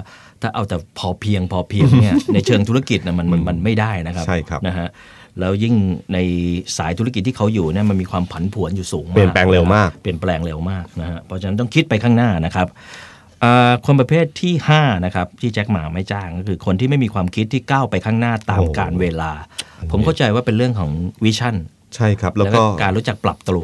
[0.42, 4.88] ถ้าเอาแต่พอเพียงพอเพียงเนี่ยในเชิงธุรกิจนะมันมันมันไม่ได้นะครับใช่ครับนะฮะ
[5.40, 5.74] แล้วยิ่ง
[6.12, 6.18] ใน
[6.78, 13.11] สายธุรกิจที่เขาอยู่เนี่ยมันมีความผันผวนอยู่สูงมากเปลี่ยนแปลงเร็วมากเปลี่ยนแปลงเร็วมากนะฮะเพราะฉะนั้นต้องคิดไปข้างหน้านะครับอ่า
[13.86, 19.32] คนประเภทที่ 5 นะครับ ที่แจ็คหมาไม่จ้างก็คือคนที่ไม่มีความคิดที่ก้าวไปข้างหน้าตามโอ้การเวลา
[19.90, 20.90] ผมเข้าใจว่าเป็นเรื่องของ
[21.24, 21.56] vision
[21.96, 23.62] ใช่ครับ แล้วก็แล้วก็การรู้จักปรับตัว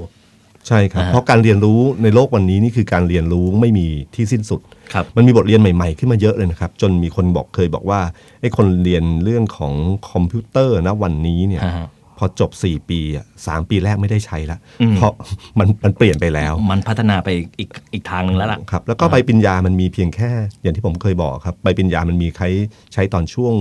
[0.69, 4.61] ใช่ครับอ่าฮะเพราะการเรียนรู้ในโลกวันนี้นี่คือการเรียนรู้ไม่มีที่สิ้นสุด
[4.93, 8.01] ครับมันมีบทเรียนใหม่ๆ ขึ้นมาเยอะเลยนะครับ จนมีคนบอกเคยบอกว่า
[8.41, 9.73] ไอ้คนเรียนเรื่องของ
[10.11, 15.12] คอมพิวเตอร์นะวันนี้เนี่ยอ่าฮะ พอจบ 4 ปีอะสามปีแรกไม่ได้ใช้ละอืมเพราะ
[15.59, 17.28] มันมันเปลี่ยนไปแล้ว มันพัฒนาไป
[17.59, 20.31] อีกอีกทางหนึ่งแล้วล่ะครับแล้วก็ใบปริญญามันมีเพียงแค่
[20.62, 22.48] อย่างที่ผมเคยบอกครับใบปริญญามันมีใช้
[22.92, 23.54] ใช้ตอนช่วง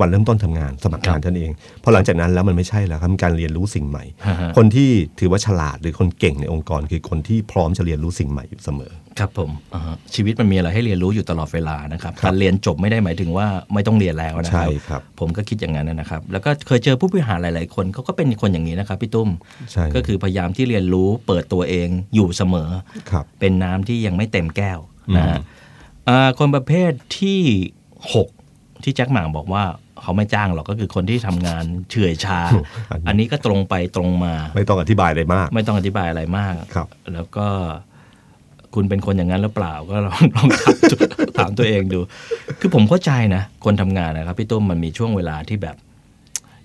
[0.00, 1.50] วันเริ่มต้นทำงานสมัครงานท่านเอง
[1.82, 19.30] พอหลังจากนั้นแล้วมันไม่ใช่แล้วครับมันการเรียนรู้สิ่งใหม่ฮะฮะคนที่ถือว่าฉลาดหรือคนเก่งในองค์กร คือคนที่พร้อมจะเรียนรู้สิ่งใหม่อยู่เสมอ ครับผมอ่าฮะชีวิตมันมีอะไรให้เรียนรู้อยู่ตลอดเวลานะครับครับการเรียนจบไม่ได้หมายถึงว่าไม่ต้องเรียนแล้วนะคใช่รับครับผมก็คิดอย่างนั้นนะครับ แล้วก็เคยเจอผู้บริหารหลาย ๆ คนเขาก็เป็นคนอย่างนี้นะครับพี่ตุ้ม
[19.72, 22.70] ใช่ก็คือพยายามที่เรียนรู้เปิดตัวเองอยู่เสมอ
[23.10, 24.78] ครับเป็นน้ำที่ยังไม่เต็มแก้ว
[25.16, 25.38] นะฮะ
[26.08, 27.40] อ่าคนประเภทที่
[28.14, 28.41] 6
[28.84, 29.62] ที่แจ็คหม่างบอกว่า
[30.02, 32.40] เขาไม่จ้างหรอกก็คือคนที่ทำงานเฉื่อยชา
[33.08, 37.46] อันนี้ก็ตรงไปตรงมา ไม่ต้องอธิบายอะไรมาก ไม่ต้องอธิบายอะไรมากครับ แล้วก็
[38.74, 41.00] คุณเป็นคนอย่างนั้นหรือเปล่าก็ลองลองถามตัว
[41.38, 42.00] ถามตัวเองดู
[42.60, 45.76] คือผมเข้าใจนะ คนทำงานนะครับ พี่ตุ้มมันมีช่วงเวลาที่แบบ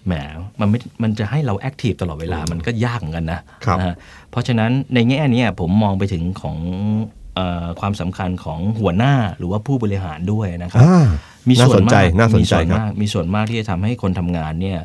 [0.06, 0.14] แหม
[0.60, 3.96] มันไม่มันจะให้เราแอคทีฟตลอดเวลามันก็ยากเหมือนกันนะครับนะฮะ
[4.32, 6.58] เพราะฉะนั้นในแง่เนี้ยผมมองไปถึงของ
[7.27, 7.27] เออ
[7.80, 11.06] ความสำคัญของหัวหน้าหรือว่าผู้บริหารด้วยนะครับอ่า
[11.50, 14.80] มีส่วนน่าสนใจมากน่าสนใจมีส่วนครับมากมีส่วนมากที่จะทำให้คนทำงานเนี่ย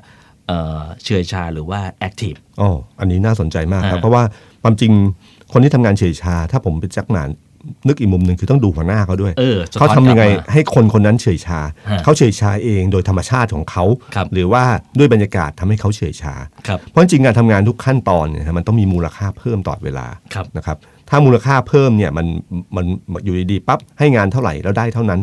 [0.48, 4.22] เอ่อเฉื่อยชาหรือว่าแอคทีฟอ๋ออันนี้น่าสนใจมากครับอ่าเพราะว่า
[4.62, 4.92] ความจริง
[5.52, 7.30] คนที่ทำงานเฉยชา ถ้าผมเป็นแจ็คหมาน
[7.88, 11.60] นึกอีกมุมหนึ่งคือต้องดูหัวหน้าเขาด้วยเออสะท้อนเขาทำยังไงกลับมาให้คนคนนั้นเฉยชา
[11.90, 13.84] ฮะเขาเฉยชาเองโดยธรรมชาติของเขา
[14.14, 14.64] ครับหรือว่า
[14.98, 16.34] ด้วยบรรยากาศทำให้เขาเฉยชา
[16.66, 20.76] ครับเพราะจริงๆการทำงานทุกขั้นตอนเนี่ยมันต้องมีมูลค่าเพิ่มตลอดเวลาครับนะครับ
[21.12, 22.26] ถ้ามูลค่าเพิ่มเนี่ยมัน
[22.76, 22.84] มัน
[23.24, 25.20] อยู่ดีๆปั๊บให้งานเท่าไหร่แล้วได้เท่านั้น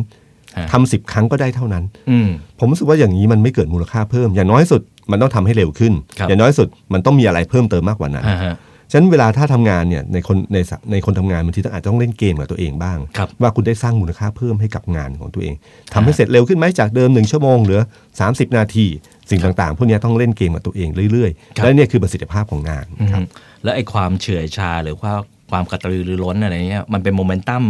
[0.58, 2.28] ฮะทำสิบครั้งก็ได้เท่านั้นอืม
[2.60, 8.56] ผมรู้สึกว่าอย่างนี้มันไม่เกิดมูลค่าเพิ่ม อย่างน้อยสุดมันต้องทำให้เร็วขึ้นครับอย่างน้อยสุดมันต้องมีอะไรเพิ่มเติมมากกว่านั้นฮะฮะ
[8.92, 15.54] ฉะนั้นเวลาถ้าทำงานเนี่ยในคนในสในคนทำงานบางทีต้องอาจจะต้องเล่นเกมกับตัวเองบ้างครับว่าคุณได้สร้างมูลค่าเพิ่มให้กับงานของตัวเอง
[15.94, 17.82] ทำให้เสร็จเร็วขึ้นไหมจากเดิมหนึ่งชั่วโมงเหลือ
[18.20, 18.86] 30 นาที
[19.30, 23.22] สิ่งต่างๆ พวกนี้ต้องเล่นเกมกับตัวเองเรื่อยๆครับๆและเนี่ยคือประสิทธิภาพของงานอืมครับ
[23.64, 25.12] แล้วไอ้ความเฉื่อยชาหรือว่า
[25.52, 27.64] ความกระตือรือร้นอะไรเนี้ยมันเป็นโมเมนตัม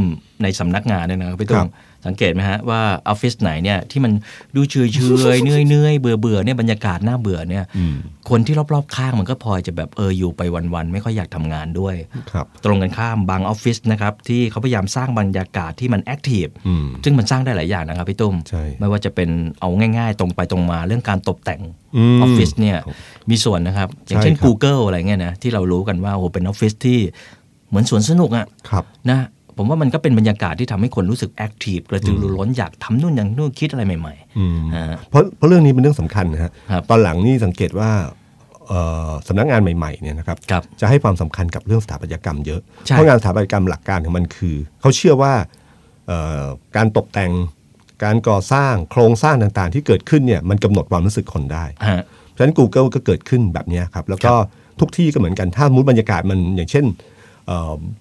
[0.44, 1.72] ในสำนักงานเนี่ยนะครับพี่ตุ้มครับ
[2.08, 4.12] สังเกตไหมฮะว่าออฟฟิศไหนเนี่ยที่มัน
[4.56, 5.00] ดูเฉยเฉ
[5.36, 7.96] ยๆเนื่อยเนื่อยๆเบื่อเบื่อๆเนี่ยบรรยากาศน่าเบื่อเนี่ยอืม
[8.30, 11.96] คนที่รอบๆข้างมันก็พลอยจะแบบเอออยู่ไปวันๆไม่ค่อยอยากทำงานด้วย
[12.32, 21.62] ครับตรงกันข้ามบางออฟฟิศนะครับที่เขาพยายามสร้างบรรยากาศที่มัน active อืมซึ่งมันสร้างได้หลายอย่างนะครับพี่ตุ้มใช่ไม่ว่าจะเป็นเอาง่ายๆ ตรงไปตรงมาเรื่องการตกแต่ง
[21.98, 22.78] อืมออฟฟิศเนี่ย
[23.30, 27.00] มีส่วนนะครับ อย่างเช่นใช่ครับ Google อะไรเงี้ยนะที่เรารู้กันว่าโอ้โหเป็นออฟฟิศที่
[27.70, 29.20] เหมือนสวนสนุกอะครับนะ
[29.58, 37.92] ผมว่ามันก็เป็นบรรยากาศที่ทำให้คนรู้สึก active กระตือรือร้นอยากทำนู่นอย่างนู่นคิดอะไรใหม่อืมๆนะฮะเพราะเพราะเรื่องนี้เป็นเรื่องสำคัญนะฮะครับตอนหลังนี่สังเกตว่า
[38.68, 45.34] เอ่อสำนักงานใหม่ๆเนี่ยนะครับครับจะให้ความสำคัญกับเรื่องสถาปัตยกรรมเยอะใช่เพราะงานสถาปัตยกรรมหลักการของมันคือ เขาเชื่อว่า
[46.08, 47.32] เอ่อการตกแต่ง
[48.04, 54.34] การก่อสร้างโครงสร้างต่างๆ ที่เกิดขึ้นเนี่ยมันกำหนดความรู้สึกคนได้ฮะเพราะฉะนั้น Google ก็เกิดขึ้นแบบเนี้ยครับแล้วก็
[54.80, 56.98] ทุกที่ก็เหมือนกันถ้ามุดบรรยากาศมันอย่างเช่นเอ่อ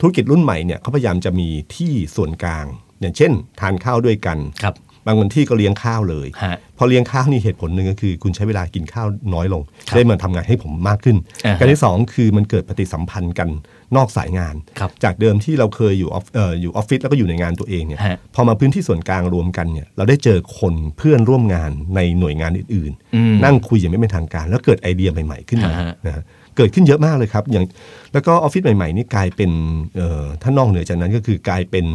[0.01, 2.67] ธุรกิจรุ่นใหม่เนี่ยเขาพยายามจะมีที่ส่วนกลาง
[3.01, 4.75] อย่างเช่น ทานข้าวด้วยกันครับ
[5.07, 13.49] บางวันที่ก็เลี้ยงข้าวเลยฮะพอเลี้ยงข้าวนี่เหตุผลหนึ่งก็คือ คุณใช้เวลากินข้าวน้อยลงครับได้มาทำงานให้ผมมากขึ้นอ่าฮะการที่สองคือมันเกิดปฏิสัมพันธ์กัน
[13.97, 26.23] นอกสายงานครับจากเดิมที่เราเคยอยู่ออฟเอ่ออยู่ออฟฟิศแล้วก็อยู่ในงานตัวเองเนี่ยฮะพอมาพื้นที่ส่วนกลางรวมกันเนี่ยเราได้เจอคนเพื่อนร่วมงานในหน่วยงานอื่นอืมๆนั่งคุยอย่างไม่เป็นทางการ แล้วเกิดไ a dayียใหม่ๆขึ้นมาอ่าฮะนะฮะ
[26.57, 27.65] เกิดขึ้นเยอะมากเลยครับอย่าง
[28.13, 29.51] แล้วก็ออฟฟิศใหม่ๆนี่กลายเป็น
[29.97, 31.87] เอ่อถ้านอกเหนือจากนั้นก็คือกลายเป็น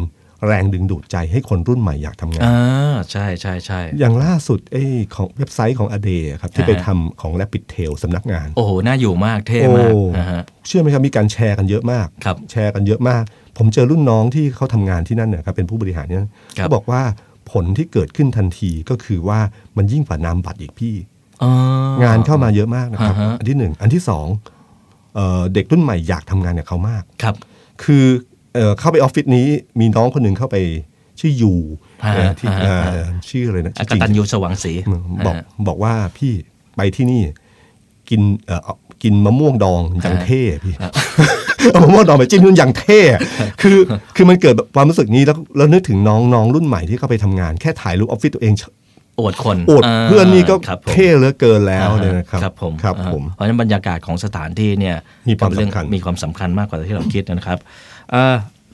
[0.46, 13.22] แรงดึงดูดใจให้คนรุ่นใหม่อยากทำงานอ่าใช่ใช่ใช่อย่างล่าสุดไอ้ของเว็บไซต์ของอเดครับที่อ่าฮะไปทำของ Rabbit's Tale สำนักงาน โอ้โห น่าอยู่มากเท่มากโอ้นะฮะเชื่อไหมครับ มีการแชร์กันเยอะมากครับแชร์กันเยอะมาก
[13.58, 17.02] ผมเจอรุ่นน้องที่เขาทำงานที่นั่นเนี่ยครับเป็นผู้บริหารเนี่ยครับเขาบอกว่า
[17.52, 19.40] ผลที่เกิดขึ้นทันทีก็คือว่า
[19.76, 20.94] มันยิ่งกว่านามบัตรอีกพี่
[21.42, 21.50] อ๋อ
[22.04, 24.26] งานเข้ามาเยอะมากนะครับอ่าฮะอันที่หนึ่งอันที่สอง
[25.14, 27.34] เอ่อเด็กรุ่นใหม่อยากทำงานกับเขามากครับ
[27.84, 28.04] คือ
[28.54, 29.46] เอ่อเข้าไปออฟฟิศนี้
[29.80, 30.56] มีน้องคนหนึ่งเข้าไป
[31.20, 31.54] ชื่อยู
[32.04, 34.72] ฮะเอ่อที่ฮะเอ่อฮะชื่ออะไรนะอากจริงตันยูสว่างสี
[35.26, 36.32] บอกฮะบอกว่าพี่
[36.76, 37.22] ไปที่นี่
[38.10, 38.60] กินเอ่อ
[39.02, 40.74] กินมะม่วงดองอย่างเท่พี่
[41.72, 43.00] เอามะม่วงดองไปจิ้มนู่นอย่างเท่
[43.62, 43.78] คือ
[44.16, 48.54] คือมันเกิดแบบความรู้สึกนี้แล้วแล้วนึกถึงน้องน้องรุ่นใหม่ที่เข้าไปทำงานแค่ถ่ายรูปออฟฟิศตัวเอง
[49.20, 54.96] อวดคนอวดเพื่อนนี่ก็ครับผมเท่เหลือเกินแล้วเลยนะครับครับผมครับอ่าผมเพราะฉะนั้นบรรยากาศของสถานที่เนี่ย
[55.28, 57.93] มีความเป็นเรื่องสำคัญมีความสำคัญมากกว่าที่เราคิดนะครับเอ่อ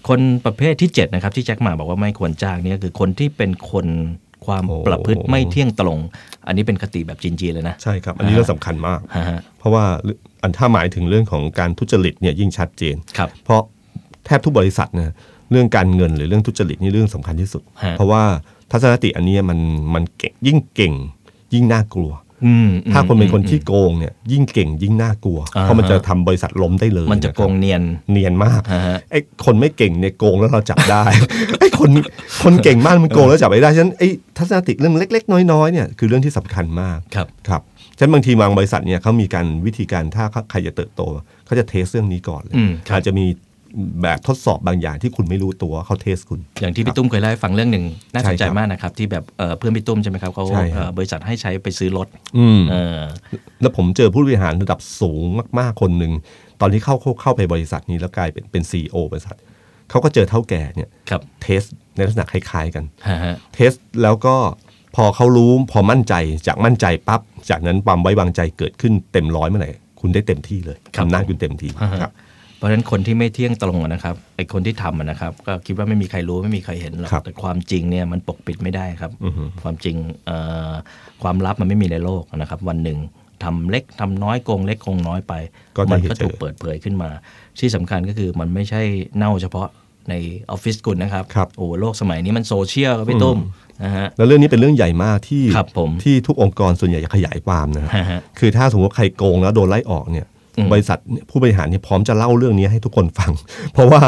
[0.08, 3.86] คนประเภทที่7นะครับที่แจ็คหมาบอกว่าไม่ควรจ้างเนี่ยคือคนที่เป็นคน
[4.46, 5.98] ความประพฤติไม่เที่ยงตรง
[6.46, 9.84] อันนี้เป็นคติแบบจีนๆเลยนะ ใช่ครับ อันนี้เรื่องสำคัญมากฮะฮะเพราะว่า
[10.42, 13.62] อันถ้าหมายถึงเรื่องของการทุจริตเนี่ยยิ่งชัดเจนครับเพราะ
[14.26, 15.10] แทบทุกบริษัทเนี่ย
[15.50, 18.22] เรื่องการเงินหรือเรื่องทุจริตนี่เรื่องสำคัญที่สุดฮะเพราะว่า
[18.70, 19.58] ทัศนคติอันเนี้ยมัน
[19.94, 20.94] มันเก่งยิ่งเก่ง
[21.54, 22.29] ยิ่งน่ากลัวอืม
[22.92, 31.04] ถ้าคนเป็นคนอืมที่โกงเนี่ยยิ่งเก่งยิ่งน่ากลัวอ่าฮะเพราะมันจะทำบริษัทล้มได้เลย มันจะโกงครับเนียนเนียนมากฮะฮะไอ้คนไม่เก่งเนี่ยโกงแล้วเราจับได้
[31.60, 31.90] ไอ้คน
[32.44, 37.62] คนเก่งมากมันโกงแล้วจับไม่ได้ฉะนั้นไอ้ทัศนคติเรื่องเล็ก ๆ น้อยๆเนี่ยคือเรื่องที่สำคัญมากครับครับ
[37.98, 41.02] ฉะนั้นบางทีบางบริษัทเนี่ยเขามีการวิธีการถ้าใครจะเติบโต
[41.46, 43.26] เขาจะเทสเรื่องนี้ก่อนเลยอืมครับอาจจะมี
[44.02, 52.06] แบบทดสอบบางอย่างที่คุณไม่รู้ตัวเขาเทสคุณ อย่างที่พี่ตุ้มเคยเล่าให้ฟังเรื่องหนึ่งน่าสนใจใช่ครับมากนะครับ ที่แบบเอ่อเพื่อนพี่ตุ้มใช่ไหมครับเขาใช่ครับเอ่อบริษัทให้ใช้ไปซื้อรถ
[52.38, 53.00] อืมเออ
[53.60, 55.24] แล้วผมเจอผู้บริหารระดับสูง
[55.58, 56.12] มากๆคนหนึ่ง
[56.60, 59.36] ตอนที่เข้าเข้าเข้าไปบริษัทนี้แล้วกลายเป็นเป็นซีอบริษัท
[59.90, 61.62] เขาก็เจอเท่าแก่เนี่ยครับเทส
[61.96, 64.36] ในลักษณะคล้ายๆกันฮะฮะเทสแล้วก็
[64.96, 66.14] พอเขารู้พอมั่นใจ
[66.46, 72.12] จากมั่นใจปั๊บจากนั้นความไว้วางใจเกิดขึ้นเต็มร้อยเมื่อไหร่คุณได้เต็มที่เลยครับอำนาจคุณเต็มที่ฮะฮะครับ
[72.60, 79.96] เพราะฉะนั้นคนที่ไม่เที่ยงตรงอะนะครับไอ้คนที่ทำอะนะครับ ก็คิดว่าไม่มีใครรู้ไม่มีใครเห็นหรอกครับแต่ความจริงเนี่ยมันปกปิดไม่ได้ครับอือฮึความจริง
[80.26, 80.36] เอ่
[80.70, 80.72] อ
[81.22, 82.98] ความลับมันไม่มีในโลกนะครับ วันหนึ่ง
[83.44, 85.34] ทำเล็กทำน้อยโกงเล็กโกงน้อยไป
[85.76, 87.10] ก็ได้มัเห็นก็ถูกเจอเปิดเผยขึ้นมา
[87.60, 88.82] ที่สำคัญก็คือมันไม่ใช่
[89.16, 89.68] เน่าเฉพาะ
[90.10, 90.14] ใน
[90.50, 93.38] ออฟฟิศคุณนะครับครับโอ้โลกสมัยนี้มันโซเชียลครับพี่ตุ้ม
[93.84, 100.39] นะฮะแล้วเรื่องนี้เป็นเรื่องใหญ่มากที่ครับผมที่ทุกองค์กรส่วนใหญ่จะขยายความนะฮะฮะฮะคือถ้าสมมติว่าใครโกงแล้วโดนไล่ออกเนี่ยอืม
[100.72, 103.32] บริษัทเนี่ยผู้บริหารเนี่ยพร้อมจะเล่าเรื่องนี้ให้ทุกคนฟัง
[103.72, 104.00] เพราะว่า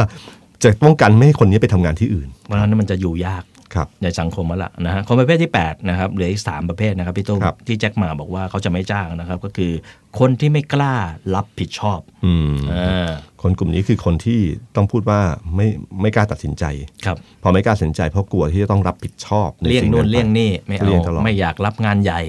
[0.63, 9.73] จะป้องกันไม่ให้คนนี้ไปทำงานที่อื่นเพราะฉะนั้นมันจะอยู่ยากครับในสังคมแล้วล่ะนะฮะคนประเภทที่8นะครับเหลืออีก 3 ประเภทนะครับพี่ตุ้มครับที่แจ็คหมาบอกว่าเขาจะไม่จ้างนะครับ ก็คือ
[10.19, 10.95] คนที่ไม่กล้า
[11.35, 13.11] รับผิดชอบอืมอ่า
[13.43, 14.41] คนกลุ่มนี้คือคนที่
[14.77, 15.21] ต้องพูดว่า
[15.57, 15.67] ไม่
[16.01, 16.65] ไม่กล้าตัดสินใจ
[17.07, 22.21] ครับพอไม่กล้าตัดสินใจเพราะกลัวที่จะต้องรับผิดชอบในเลี่ยงสิ่นู่นไปเลี่ยงนี่ไม่เอาเลี่ยงตลอดไม่อยากรับงานใหญ่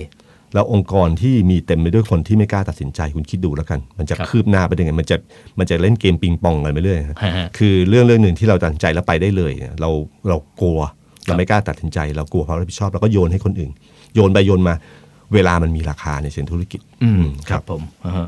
[0.54, 5.18] แล้วองค์กรที่มีเต็มไปด้วยคนที่ไม่กล้าตัดสินใจคุณคิดดูแล้วกัน มันจะครับคืบหน้าไปยังไงมันจะ
[5.60, 9.90] มันจะเล่นเกมปิงปองกันไปเรื่อยฮะฮะฮะคือเรื่องเรื่องหนึ่งที่เราตัดสินใจแล้วไปได้เลยเนี่ยเรา
[10.30, 10.80] เรากลัว
[11.26, 13.72] เราไม่กล้าตัดสินใจ เรากลัวความรับผิดชอบเราก็โยนให้คนอื่น
[14.16, 14.74] โยนไปโยนมา
[15.34, 18.28] เวลามันมีราคาในเชิงธุรกิจ อืมครับผมอ่าฮะ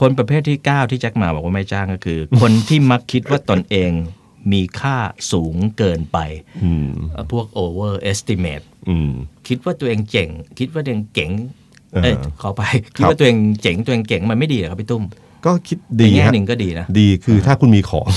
[0.00, 3.90] คนประเภทที่ 9 ที่แจ็คหมาบอกว่าไม่จ้างก็คือ คนที่มักคิดว่าตนเอง
[4.52, 4.96] มีค่า
[5.32, 6.18] สูงเกินไป
[6.64, 9.10] อืมเอ่อพวก over estimate อืม
[9.48, 10.28] คิดว่าตัวเองเจ๋ง
[10.58, 11.32] คิดว่าตัวเองเก๋ง
[12.02, 12.62] เอ้ยเออขอไป
[12.96, 15.04] คิดว่าตัวเองเจ๋งตัวเองเก่งมันไม่ดีเหรอครับพี่ตุ้ม
[15.46, 18.08] ก็คิดในดีแง่ฮะหนึ่งก็ดีนะ ดีคือถ้าคุณมีของ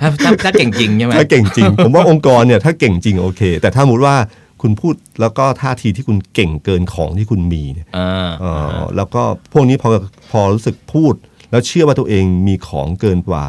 [0.00, 4.16] ถ้าถ้าถ้าเก่งจริงใช่ไหมถ้าเก่งจริง ผมว่าองค์กรเนี่ยถ้าเก่งจริงโอเค แต่ถ้าสมมติว่า
[4.62, 9.88] คุณพูดแล้วก็ท่าทีที่คุณเก่งเกินของที่คุณมีเนี่ยอ่าเอ่อแล้วก็พวกนี้พอ
[10.32, 11.14] พอรู้สึกพูด
[11.50, 13.44] แล้วเชื่อว่าตัวเองมีของเกินกว่า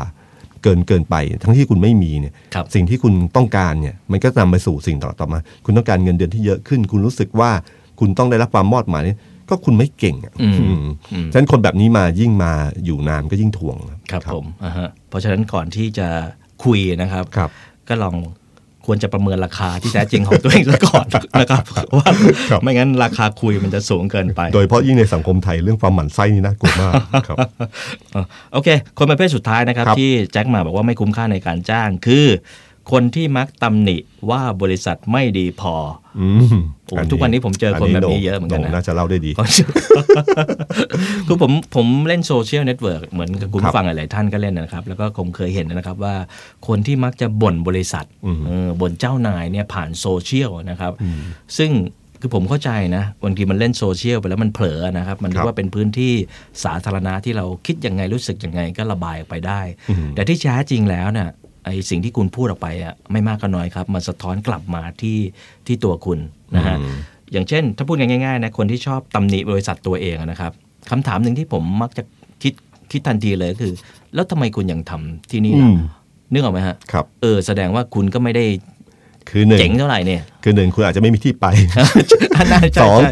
[0.63, 7.51] เกินเกินไป ทั้งที่คุณไม่มีเนี่ยครับสิ่งที่คุณต้องการเนี่ยมันก็นำไปสู่สิ่งต่อต่อมา คุณต้องการเงินเดือนที่เยอะขึ้น คุณรู้สึกว่า
[7.99, 9.17] คุณต้องได้รับความมอดหมายเนี่ย
[9.49, 12.51] ก็คุณไม่เก่งอะอืมอืมอืมฉะนั้นคนแบบนี้มายิ่งมา
[12.85, 13.77] อยู่นานก็ยิ่งถ่วง
[14.11, 16.07] ครับผมอ่าฮะเพราะฉะนั้นก่อนที่จะ
[16.63, 17.49] คุยนะครับครับ
[17.87, 18.15] ก็ลอง
[18.85, 21.05] ควรจะประเมินราคาที่แท้จริงของตัวเองซะก่อน
[21.39, 21.63] นะครับ
[21.97, 22.11] ว่า
[22.51, 26.93] ครับไม่งั้นราคาคุยมันจะสูงเกินไป โดยเฉพาะยิ่งในสังคมไทยเรื่องความหมั่นไส้นี่น่ากลัวมาก
[27.27, 27.37] ครับ
[28.13, 32.25] เออโอเค คนประเภทสุดท้ายนะครับครับที่แจ็คหม่าบอกว่าไม่คุ้มค่าในการจ้างคือ
[32.91, 33.97] คนที่มักตำหนิ
[34.29, 35.75] ว่าบริษัทไม่ดีพอ
[36.19, 39.31] อืมโอ้ทุกวันนี้ผมเจอคนแบบนี้เยอะเหมือนกันนะโด่งน่าจะเล่าได้ดี
[41.27, 46.15] คือผมผมเล่นโซเชียลเน็ตเวิร์กเหมือนกับคุณครับผู้ฟังหลาย ๆ ท่านก็เล่นนะครับ แล้วก็ผมเคยเห็นนะครับว่า
[46.67, 50.91] คนที่มักจะบ่นบริษัทอืมเออบ่นเจ้านายเนี่ยผ่านโซเชียลนะครับ
[51.57, 51.71] ซึ่ง
[52.23, 56.13] คือผมเข้าใจนะบางทีมันเล่นโซเชียลไปแล้วมันเผลอนะครับ มันครับ เรียกว่าเป็นพื้นที่
[56.63, 61.29] สาธารณะที่เราคิดยังไงรู้สึกยังไงก็ระบายออกไปได้อืมแต่ที่แท้จริงแล้วเนี่ย
[61.65, 65.17] ไอ้สิ่งที่คุณพูดออกไปอะไม่มากก็น้อยครับ มันสะท้อนกลับมาที่
[65.67, 66.19] ที่ตัวคุณ
[66.55, 66.97] นะฮะอืม
[67.31, 70.51] อย่างเช่น ถ้าพูดกันง่ายๆนะคนที่ชอบตำหนิบริษัทตัวเองอะนะครับ
[70.91, 72.03] คำถามหนึ่งที่ผมมักจะ
[72.43, 72.53] คิด
[72.91, 73.73] คิดทันทีเลยก็คือ
[74.15, 75.77] แล้วทำไมคุณยังทำที่นี่ล่ะอืม
[76.31, 78.45] นึกออกไหมฮะครับเออแสดงว่าคุณก็ไม่ได้
[79.29, 81.45] คือหนึ่งเจ๋งเท่าไหร่เนี่ยคือหนึ่งคุณอาจจะไม่มีที่ไป
[82.37, 83.11] อันนั้นใช่สองใช่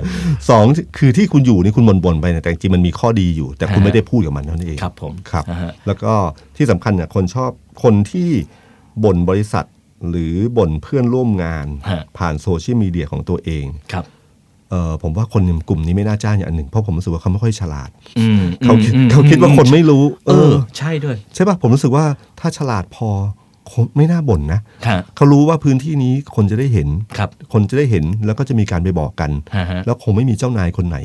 [0.50, 0.66] สอง
[0.98, 6.14] คือที่คุณอยู่นี่คุณบ่นๆไปเนี่ยแต่จริงๆมันมีข้อดีอยู่ แต่คุณฮะไม่ได้พูดกับมันเท่านั้นเองครับผมครับอ่าฮะแล้วก็
[6.58, 7.52] ที่สำคัญเนี่ยคนชอบ
[7.84, 8.30] คนที่
[9.04, 9.66] บ่นบริษัท
[10.10, 14.06] หรือบ่นเพื่อนร่วมงานฮะผ่านโซเชียลมีเดียของตัวเองครับ
[14.72, 22.06] เออผมว่าคนกลุ่มนี้ไม่น่าจ้างอย่างอันหนึ่งเพราะผมรู้สึกว่าเขาไม่ค่อยฉลาดอืมเขาคิดอืมเขาคิดว่าคนไม่รู้ เออ ใช่ด้วย ใช่ป่ะผมรู้สึกว่า
[22.40, 23.10] ถ้าฉลาดพอ
[23.49, 23.49] คง
[23.96, 30.98] ไม่น่าบ่นนะฮะเขารู้ว่าพื้นที่นี้คนจะได้เห็นครับคนจะได้เห็นแล้วก็จะมีการไปบอกกันฮะฮะแล้วคงไม่มีเจ้านายคนไหน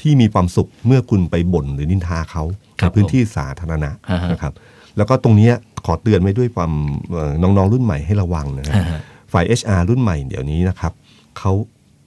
[0.00, 2.42] ที่มีความสุขเมื่อคุณไปบ่นหรือนินทาเขา
[2.80, 4.52] ครัในบพื้นที่สาธารณะฮะฮะนะครับ
[4.96, 5.54] แล้วก็ตรงเนี้ย
[5.86, 6.72] ขอเตือนไว้ด้วยความ
[7.12, 9.00] เอ่อน้องๆรุ่นใหม่ให้ระวังนะฮะฮะฮะ
[9.32, 10.92] ฝ่าย HR รุ่นใหม่เดี๋ยวนี้นะครับ
[11.38, 11.52] เขา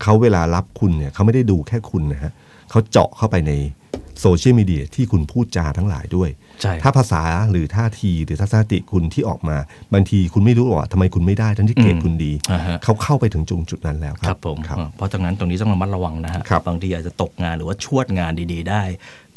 [0.01, 2.32] เขาเวลารับคุณเนี่ยเขาไม่ได้ดูแค่คุณนะฮะ
[2.69, 3.51] เขาเจาะเข้าไปใน
[4.21, 6.42] โซเชียลมีเดียที่คุณพูดจาทั้งหลายด้วยใช่
[6.84, 9.58] ถ้าภาษาหรือท่าทีหรือทัศนคติคุณที่ออกมา
[9.94, 18.84] บางทีคุณไม่รู้หรอกทำไมคุณไม่ได้ทั้งที่เกรดคุณดีอ่าฮะเขาเข้าไปถึงจุดจุดนั้นแล้วครัรับบผมครับเพราะฉะนั้นตรงนี้ต้องระมัดระวังนะฮะครับบางทีอาจจะตกงานหรือว่าชวดงานดี ๆ ได้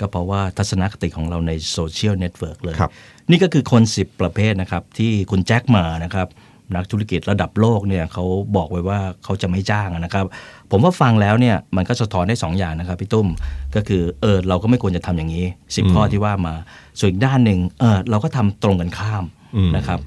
[0.00, 2.90] ก็เพราะว่าทัศนคติของเราในโซเชียลเน็ตเวิร์กเลยครับ
[3.30, 6.28] นี่ก็คือคน 10 ประเภทนะครับที่คุณแจ็คมานะครับ
[6.74, 8.24] นักธุรกิจระดับโลกเนี่ยเขา
[8.56, 10.24] บอกไว้ว่าเขาจะไม่จ้างนะครับ
[10.70, 13.28] ผมว่าฟังแล้วเนี่ยมันก็สะท้อนได้ 2 อย่างนะครับพี่ตุ้ม
[13.74, 16.54] ก็คือเออเราก็ไม่ควรจะทำอย่างนี้ 10 ข้อที่ว่ามา
[17.00, 19.24] ส่วนอีกด้านหนึ่งเออเราก็ทำตรงกันข้าม
[19.56, 20.00] อืมนะครับ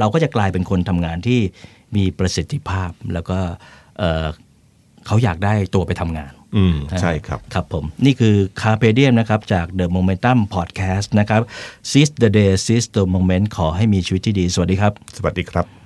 [0.00, 1.40] เราก็จะกลายเป็นคนทำงานที่
[1.96, 3.38] มีประสิทธิภาพแล้วก็
[3.98, 4.26] เอ่อ
[5.06, 11.42] เขาอยากได้ตัวไปทำงานอืมใช่ครับ ครับผม นี่คือ Carpe Diem นะครับ จาก The Momentum Podcast นะครับ
[11.90, 15.85] Seize the day seize the moment ขอให้มีชีวิตที่ดี สวัสดีครับ สวัสดีครับ